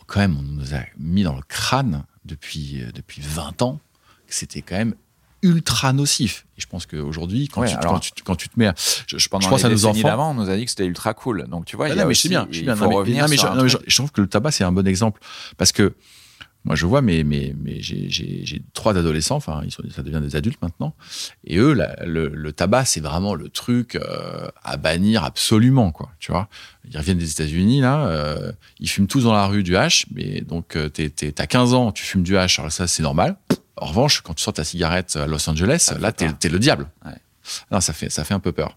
[0.06, 3.80] quand même, on nous a mis dans le crâne depuis, euh, depuis 20 ans
[4.28, 4.94] que c'était quand même
[5.42, 6.46] ultra nocif.
[6.56, 9.18] Et je pense qu'aujourd'hui, quand, Ouais, quand, tu, quand tu te mets à, je, je,
[9.18, 10.00] je pense à nos enfants.
[10.08, 11.46] d'avant, on nous a dit que c'était ultra cool.
[11.48, 12.76] Donc tu vois, Ah il y non, a mais aussi, bien, il bien.
[12.76, 13.82] faut Non, revenir non, mais sur un mais truc.
[13.86, 15.20] je trouve que le tabac, c'est un bon exemple.
[15.56, 15.94] Parce que
[16.66, 20.34] moi, je vois, mais, mais, mais j'ai- trois adolescents, enfin, ils sont, ça devient des
[20.36, 20.94] adultes maintenant.
[21.44, 26.10] Et eux, la- le, le tabac, c'est vraiment le truc euh, à bannir absolument, quoi.
[26.18, 26.48] Tu vois,
[26.90, 30.40] ils reviennent des États-Unis, là, euh, ils fument tous dans la rue du hash, mais
[30.42, 33.36] donc, euh, t'es- t'es- t'as 15 ans, tu fumes du hash, alors ça, c'est normal.
[33.76, 36.88] En revanche, quand tu sors ta cigarette à Los Angeles, là, t'es t'es le diable.
[37.04, 37.12] Ouais.
[37.70, 38.76] Non, ça fait, ça fait un peu peur.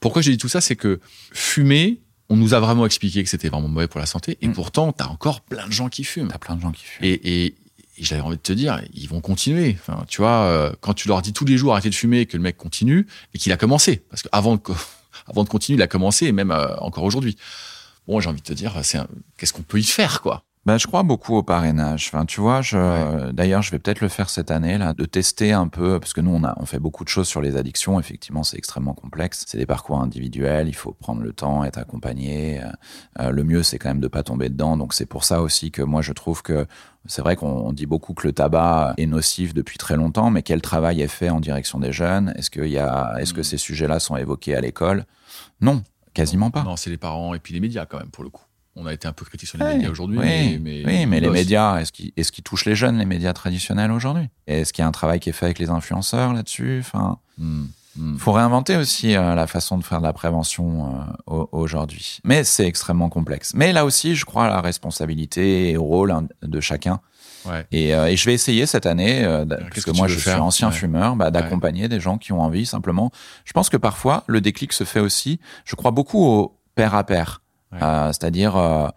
[0.00, 0.98] Pourquoi j'ai dit tout ça C'est que
[1.32, 4.52] fumer, on nous a vraiment expliqué que c'était vraiment mauvais pour la santé, et Mm.
[4.52, 6.28] pourtant, t'as encore plein de gens qui fument.
[6.28, 7.04] T'as plein de gens qui fument.
[7.06, 7.54] Et, et, et
[8.04, 9.76] j'avais envie de te dire, ils vont continuer.
[9.80, 12.36] Enfin, tu vois, euh, quand tu leur dis tous les jours arrêtez de fumer que
[12.36, 14.60] le mec continue, et qu'il a commencé, parce qu'avant de,
[15.26, 17.36] avant de continuer, il a commencé, et même euh, encore aujourd'hui.
[18.06, 18.98] Bon, j'ai envie de te dire, c'est
[19.36, 20.42] qu'est-ce qu'on peut y faire, quoi?
[20.68, 22.10] Ben, je crois beaucoup au parrainage.
[22.12, 25.54] Enfin, tu vois, je, d'ailleurs, je vais peut-être le faire cette année, là, de tester
[25.54, 27.98] un peu, parce que nous, on a, on fait beaucoup de choses sur les addictions.
[27.98, 29.46] Effectivement, c'est extrêmement complexe.
[29.48, 30.68] C'est des parcours individuels.
[30.68, 32.60] Il faut prendre le temps, être accompagné.
[32.60, 32.66] Euh,
[33.20, 34.76] euh, le mieux, c'est quand même de pas tomber dedans.
[34.76, 36.66] Donc, c'est pour ça aussi que moi, je trouve que
[37.06, 40.42] c'est vrai qu'on on dit beaucoup que le tabac est nocif depuis très longtemps, mais
[40.42, 42.34] quel travail est fait en direction des jeunes?
[42.36, 43.44] Est-ce y a, est-ce que Mm.
[43.44, 45.06] ces sujets-là sont évoqués à l'école?
[45.62, 46.62] Non, quasiment pas.
[46.62, 48.42] Non, c'est les parents et puis les médias, quand même, pour le coup.
[48.80, 51.18] On a été un peu critiques sur les médias aujourd'hui, oui, mais, mais, oui, mais
[51.20, 54.28] les médias, est-ce qu'ils qu'ils touchent les jeunes, les médias traditionnels aujourd'hui?
[54.46, 56.78] Est-ce qu'il y a un travail qui est fait avec les influenceurs là-dessus?
[56.80, 57.66] Enfin, Hmm.
[58.14, 62.18] Il faut réinventer aussi euh, la façon de faire de la prévention euh, aujourd'hui.
[62.22, 63.52] Mais c'est extrêmement complexe.
[63.54, 67.00] Mais là aussi, je crois à la responsabilité et au rôle hein, de chacun.
[67.44, 67.66] Ouais.
[67.72, 70.06] Et, euh, et je vais essayer cette année, euh, d- parce qu'est-ce que que moi
[70.06, 70.74] je suis ancien Ouais.
[70.74, 73.10] fumeur, bah, d'accompagner des gens qui ont envie simplement.
[73.44, 75.40] Je pense que parfois le déclic se fait aussi.
[75.64, 77.40] Je crois beaucoup au pair à pair,
[77.74, 78.56] Euh, c'est-à-dire.
[78.56, 78.88] euh,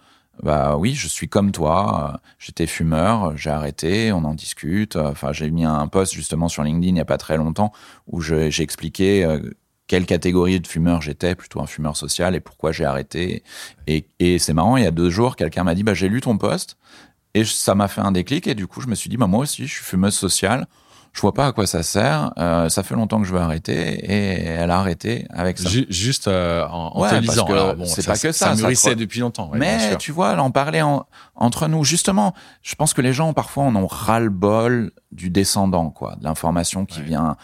[0.44, 2.14] bah oui, je suis comme toi.
[2.14, 4.96] euh, J'étais fumeur, j'ai arrêté, on en discute.
[4.96, 7.72] Enfin, j'ai mis un post justement sur LinkedIn il n'y a pas très longtemps
[8.08, 9.40] où j'ai expliqué
[9.88, 13.44] quelle catégorie de fumeur j'étais, plutôt un fumeur social, et pourquoi j'ai arrêté.
[13.88, 14.06] Et,
[14.40, 16.78] c'est marrant, il y a deux jours, quelqu'un m'a dit bah j'ai lu ton post
[17.34, 19.42] et ça m'a fait un déclic et du coup je me suis dit bah moi
[19.42, 20.66] aussi je suis fumeuse sociale.
[21.14, 22.32] Je vois pas à quoi ça sert.
[22.38, 25.68] euh, ça fait longtemps que je veux arrêter et elle a arrêté avec ça.
[25.70, 27.46] Ju- Juste euh, en, en Ouais, te lisant.
[27.76, 29.50] bon, c'est pas que ça, Ça mûrissait depuis longtemps.
[29.52, 31.06] ouais, Mais tu vois, en parler en-
[31.36, 36.16] entre nous, justement, je pense que les gens parfois en ont ras-le-bol du descendant, quoi,
[36.16, 37.06] de l'information qui Ouais.
[37.06, 37.36] vient,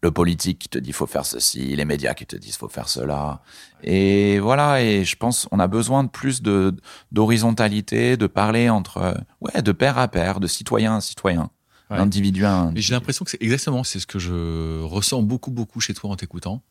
[0.00, 2.88] le politique qui te dit faut faire ceci, les médias qui te disent faut faire
[2.88, 3.40] cela.
[3.82, 6.76] Et voilà, et je pense on a besoin de plus de
[7.10, 11.50] d'horizontalité, de parler entre, ouais, de pair à pair, de citoyen à citoyen,
[11.90, 11.96] Ouais.
[11.98, 12.82] d'individu à Mais individu.
[12.82, 16.16] j'ai l'impression que c'est exactement c'est ce que je ressens beaucoup beaucoup chez toi en
[16.16, 16.62] t'écoutant.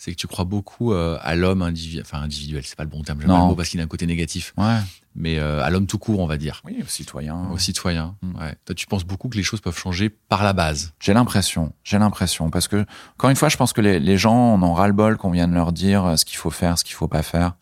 [0.00, 3.02] C'est que tu crois beaucoup euh, à l'homme individuel, enfin individuel, c'est pas le bon
[3.02, 4.76] terme, j'aime pas le mot parce qu'il a un côté négatif, Ouais,
[5.16, 7.48] mais euh, à l'homme tout court, on va dire, oui, au citoyen.
[7.50, 8.14] au citoyen.
[8.22, 8.36] Mm.
[8.38, 8.54] Ouais.
[8.64, 10.92] Toi, tu penses beaucoup que les choses peuvent changer par la base.
[11.00, 14.54] J'ai l'impression, j'ai l'impression, parce que encore une fois, je pense que les, les gens
[14.54, 17.08] en ont ras-le-bol qu'on vienne leur dire euh, ce qu'il faut faire, ce qu'il faut
[17.08, 17.54] pas faire.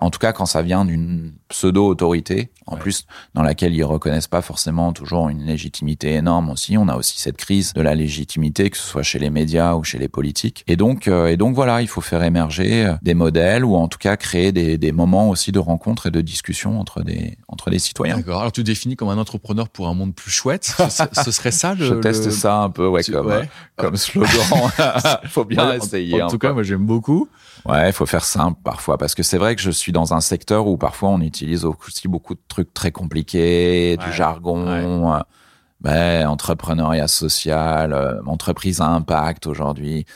[0.00, 2.80] En tout cas, quand ça vient d'une pseudo-autorité, en Ouais.
[2.80, 6.76] plus dans laquelle ils reconnaissent pas forcément toujours une légitimité énorme aussi.
[6.76, 9.84] On a aussi cette crise de la légitimité, que ce soit chez les médias ou
[9.84, 10.64] chez les politiques.
[10.66, 13.88] Et donc, euh, et donc voilà, il faut faire émerger euh, des modèles ou en
[13.88, 17.70] tout cas créer des, des moments aussi de rencontre et de discussion entre des entre
[17.70, 18.16] des citoyens.
[18.18, 18.40] D'accord.
[18.40, 20.64] Alors tu définis comme un entrepreneur pour un monde plus chouette.
[20.90, 21.84] Ce, ce serait ça le.
[21.86, 23.48] Je teste le- ça un peu, ouais, tu- comme ouais.
[23.76, 24.30] comme slogan.
[25.26, 26.22] faut bien en- essayer.
[26.22, 26.48] En, tout peu.
[26.48, 27.28] cas, moi j'aime beaucoup.
[27.68, 30.20] Ouais, il faut faire simple parfois parce que c'est vrai que je suis dans un
[30.20, 34.66] secteur où parfois on utilise aussi beaucoup de trucs très compliqués, Ouais, du jargon,
[35.14, 35.20] euh,
[35.80, 40.06] ben, entrepreneuriat social, euh, entreprise à impact aujourd'hui.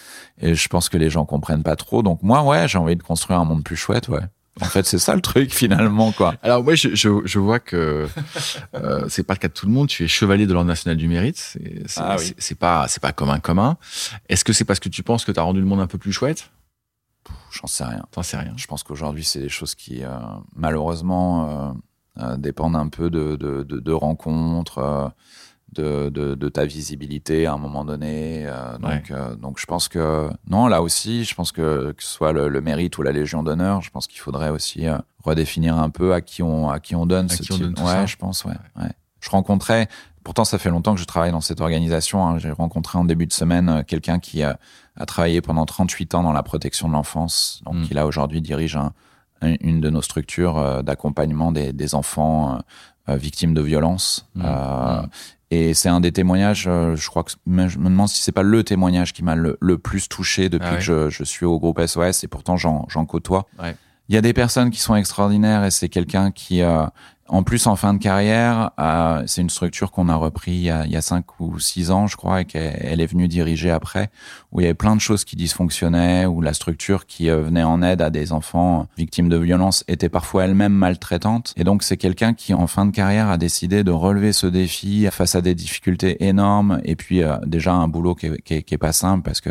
[0.40, 2.02] Et je pense que les gens comprennent pas trop.
[2.02, 4.22] Donc moi, ouais, j'ai envie de construire un monde plus chouette, ouais.
[4.60, 6.34] En fait, c'est ça le truc finalement, quoi.
[6.42, 8.06] Alors moi, je, je, je vois que
[8.74, 9.88] euh, c'est pas le cas de tout le monde.
[9.88, 11.38] Tu es chevalier de l'ordre national du mérite.
[11.86, 12.34] C'est Ah oui.
[12.58, 13.76] pas c'est pas commun commun.
[14.28, 15.96] Est-ce que c'est parce que tu penses que tu as rendu le monde un peu
[15.98, 16.50] plus chouette?
[17.50, 18.02] J'en sais rien.
[18.10, 18.52] T'en sais rien.
[18.56, 20.10] Je pense qu'aujourd'hui, c'est des choses qui, euh,
[20.56, 21.72] malheureusement, euh,
[22.22, 25.12] euh, dépendent un peu de, de, de, de rencontres,
[25.72, 28.46] de, ta visibilité à un moment donné.
[28.80, 29.36] donc, Ouais.
[29.36, 32.60] donc, je pense que, non, là aussi, je pense que, que ce soit le, le
[32.60, 34.84] mérite ou la Légion d'honneur, je pense qu'il faudrait aussi
[35.24, 37.64] redéfinir un peu à qui on, à qui on donne À ce qui on type-
[37.64, 38.06] donne tout ouais, ça.
[38.06, 38.90] je pense, ouais, ouais.
[39.20, 39.88] Je rencontrais,
[40.24, 42.26] pourtant, ça fait longtemps que je travaille dans cette organisation.
[42.26, 44.58] hein, J'ai rencontré en début de semaine euh, quelqu'un qui a,
[44.96, 47.60] a travaillé pendant 38 ans dans la protection de l'enfance.
[47.64, 47.86] Donc, Mm.
[47.90, 48.92] il a aujourd'hui dirige un,
[49.42, 54.28] un- une de nos structures euh, d'accompagnement des, des enfants euh, euh, victimes de violences.
[54.34, 54.42] Mm.
[54.44, 55.08] Euh, Mm.
[55.54, 57.36] Et c'est un des témoignages, euh, je crois que je
[57.78, 60.72] me demande si c'est pas le témoignage qui m'a le, le plus touché depuis Ah
[60.72, 60.78] ouais.
[60.78, 63.46] que je, je suis au groupe SOS et pourtant j'en j'en côtoie.
[63.62, 63.76] Ouais.
[64.08, 66.86] Il y a des personnes qui sont extraordinaires et c'est quelqu'un qui, euh,
[67.32, 70.70] en plus en fin de carrière, euh, c'est une structure qu'on a repris il y
[70.70, 73.26] a, il y a cinq ou six ans, je crois, et qu'elle elle est venue
[73.26, 74.10] diriger après,
[74.52, 77.62] où il y avait plein de choses qui dysfonctionnaient, où la structure qui euh, venait
[77.62, 81.54] en aide à des enfants victimes de violences était parfois elle-même maltraitante.
[81.56, 85.08] Et donc c'est quelqu'un qui, en fin de carrière, a décidé de relever ce défi
[85.10, 88.74] face à des difficultés énormes et puis euh, déjà un boulot qui est, qui qui
[88.74, 89.50] est pas simple parce que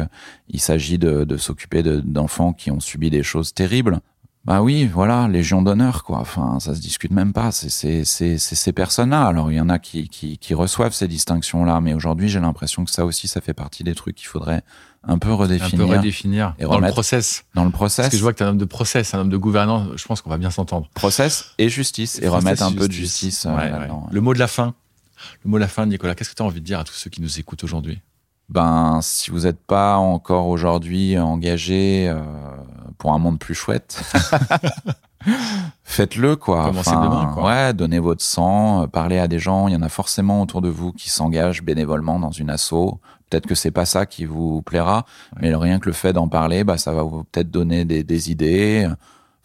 [0.49, 3.99] il s'agit de, de s'occuper de- d'enfants qui ont subi des choses terribles.
[4.43, 6.17] Bah oui, voilà, Légion d'honneur, quoi.
[6.17, 7.51] Enfin, ça se discute même pas.
[7.51, 9.27] C'est c'est c'est c'est ces personnes-là.
[9.27, 12.83] Alors, il y en a qui qui, qui reçoivent ces distinctions-là, mais aujourd'hui, j'ai l'impression
[12.83, 14.63] que ça aussi, ça fait partie des trucs qu'il faudrait
[15.03, 17.43] un peu Un redéfinir peu redéfinir Et dans le process.
[17.53, 19.19] dans le process, Parce que je vois que tu es un homme de process, un
[19.19, 19.89] homme de gouvernance.
[19.95, 20.89] Je pense qu'on va bien s'entendre.
[20.95, 24.05] process et justice, et Process remettre un peu de justice euh, Ouais, là-dedans.
[24.07, 24.13] ouais.
[24.13, 24.73] Le mot de la fin.
[25.43, 26.15] Le mot de la fin, Nicolas.
[26.15, 27.99] Qu'est-ce que tu as envie de dire à tous ceux qui nous écoutent aujourd'hui?
[28.49, 32.19] Ben, si vous n'êtes pas encore aujourd'hui engagé euh,
[33.01, 33.99] pour un monde plus chouette,
[35.83, 36.65] faites-le quoi.
[36.65, 37.45] Commencez demain, quoi.
[37.45, 39.67] Ouais, donnez votre sang, euh, parlez à des gens.
[39.67, 42.99] Il y en a forcément autour de vous qui s'engagent bénévolement dans une asso.
[43.27, 45.07] Peut-être que c'est pas ça qui vous plaira,
[45.39, 48.29] mais rien que le fait d'en parler, bah ça va vous peut-être donner des, des
[48.29, 48.87] idées.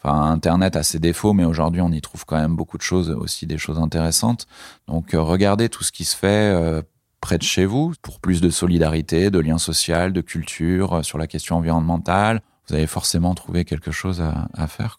[0.03, 3.09] Enfin, Internet a ses défauts, mais aujourd'hui on y trouve quand même beaucoup de choses,
[3.09, 4.45] aussi des choses intéressantes.
[4.87, 6.53] Donc euh, regardez tout ce qui se fait.
[6.53, 6.83] euh,
[7.21, 11.17] près de chez vous pour plus de solidarité, de lien social, de culture euh, sur
[11.17, 14.97] la question environnementale vous avez forcément trouvé quelque chose à, faire.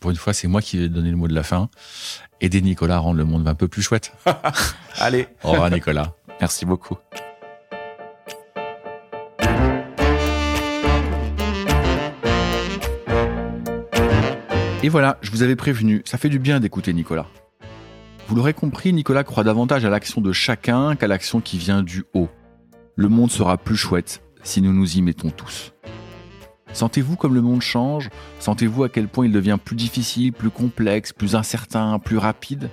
[0.00, 1.70] Pour une fois, c'est moi qui vais donner le mot de la fin.
[2.40, 4.12] Aider Nicolas à rendre le monde un peu plus chouette.
[4.98, 5.28] Allez.
[5.42, 6.14] Au revoir Nicolas.
[6.40, 6.98] Merci beaucoup.
[14.82, 17.26] Et voilà, je vous avais prévenu, ça fait du bien d'écouter Nicolas.
[18.28, 22.04] Vous l'aurez compris, Nicolas croit davantage à l'action de chacun qu'à l'action qui vient du
[22.12, 22.28] haut.
[22.94, 25.72] Le monde sera plus chouette si nous nous y mettons tous.
[26.74, 28.10] Sentez-vous comme le monde change?
[28.40, 32.68] Sentez-vous à quel point il devient plus difficile, plus complexe, plus incertain, plus rapide?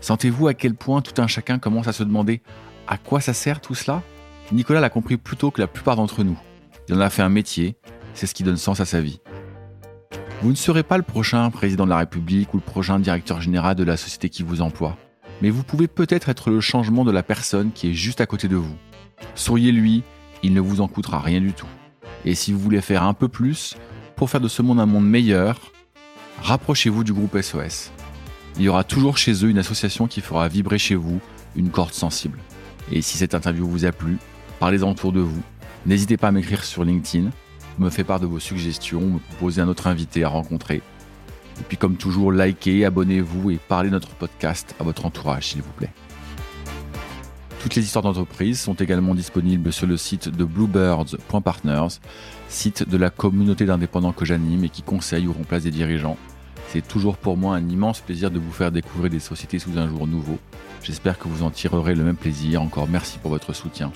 [0.00, 2.42] Sentez-vous à quel point tout un chacun commence à se demander
[2.86, 4.02] à quoi ça sert tout cela?
[4.52, 6.38] Nicolas l'a compris plus tôt que la plupart d'entre nous.
[6.88, 7.76] Il en a fait un métier,
[8.14, 9.20] c'est ce qui donne sens à sa vie.
[10.42, 13.74] Vous ne serez pas le prochain président de la République ou le prochain directeur général
[13.74, 14.96] de la société qui vous emploie,
[15.42, 18.46] mais vous pouvez peut-être être le changement de la personne qui est juste à côté
[18.46, 18.76] de vous.
[19.34, 20.04] Souriez-lui,
[20.44, 21.66] il ne vous en coûtera rien du tout.
[22.24, 23.76] Et si vous voulez faire un peu plus
[24.16, 25.72] pour faire de ce monde un monde meilleur,
[26.42, 27.90] rapprochez-vous du groupe SOS.
[28.56, 31.20] Il y aura toujours chez eux une association qui fera vibrer chez vous
[31.56, 32.38] une corde sensible.
[32.92, 34.18] Et si cette interview vous a plu,
[34.58, 35.42] parlez-en autour de vous.
[35.86, 37.30] N'hésitez pas à m'écrire sur LinkedIn,
[37.78, 40.82] me faire part de vos suggestions, me proposer un autre invité à rencontrer.
[41.60, 45.72] Et puis comme toujours, likez, abonnez-vous et parlez notre podcast à votre entourage s'il vous
[45.72, 45.92] plaît.
[47.60, 52.00] Toutes les histoires d'entreprise sont également disponibles sur le site de bluebirds.partners,
[52.48, 56.16] site de la communauté d'indépendants que j'anime et qui conseille ou remplace des dirigeants.
[56.68, 59.88] C'est toujours pour moi un immense plaisir de vous faire découvrir des sociétés sous un
[59.88, 60.38] jour nouveau.
[60.82, 62.62] J'espère que vous en tirerez le même plaisir.
[62.62, 63.92] Encore merci pour votre soutien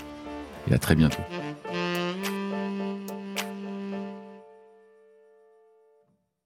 [0.70, 1.22] et à très bientôt.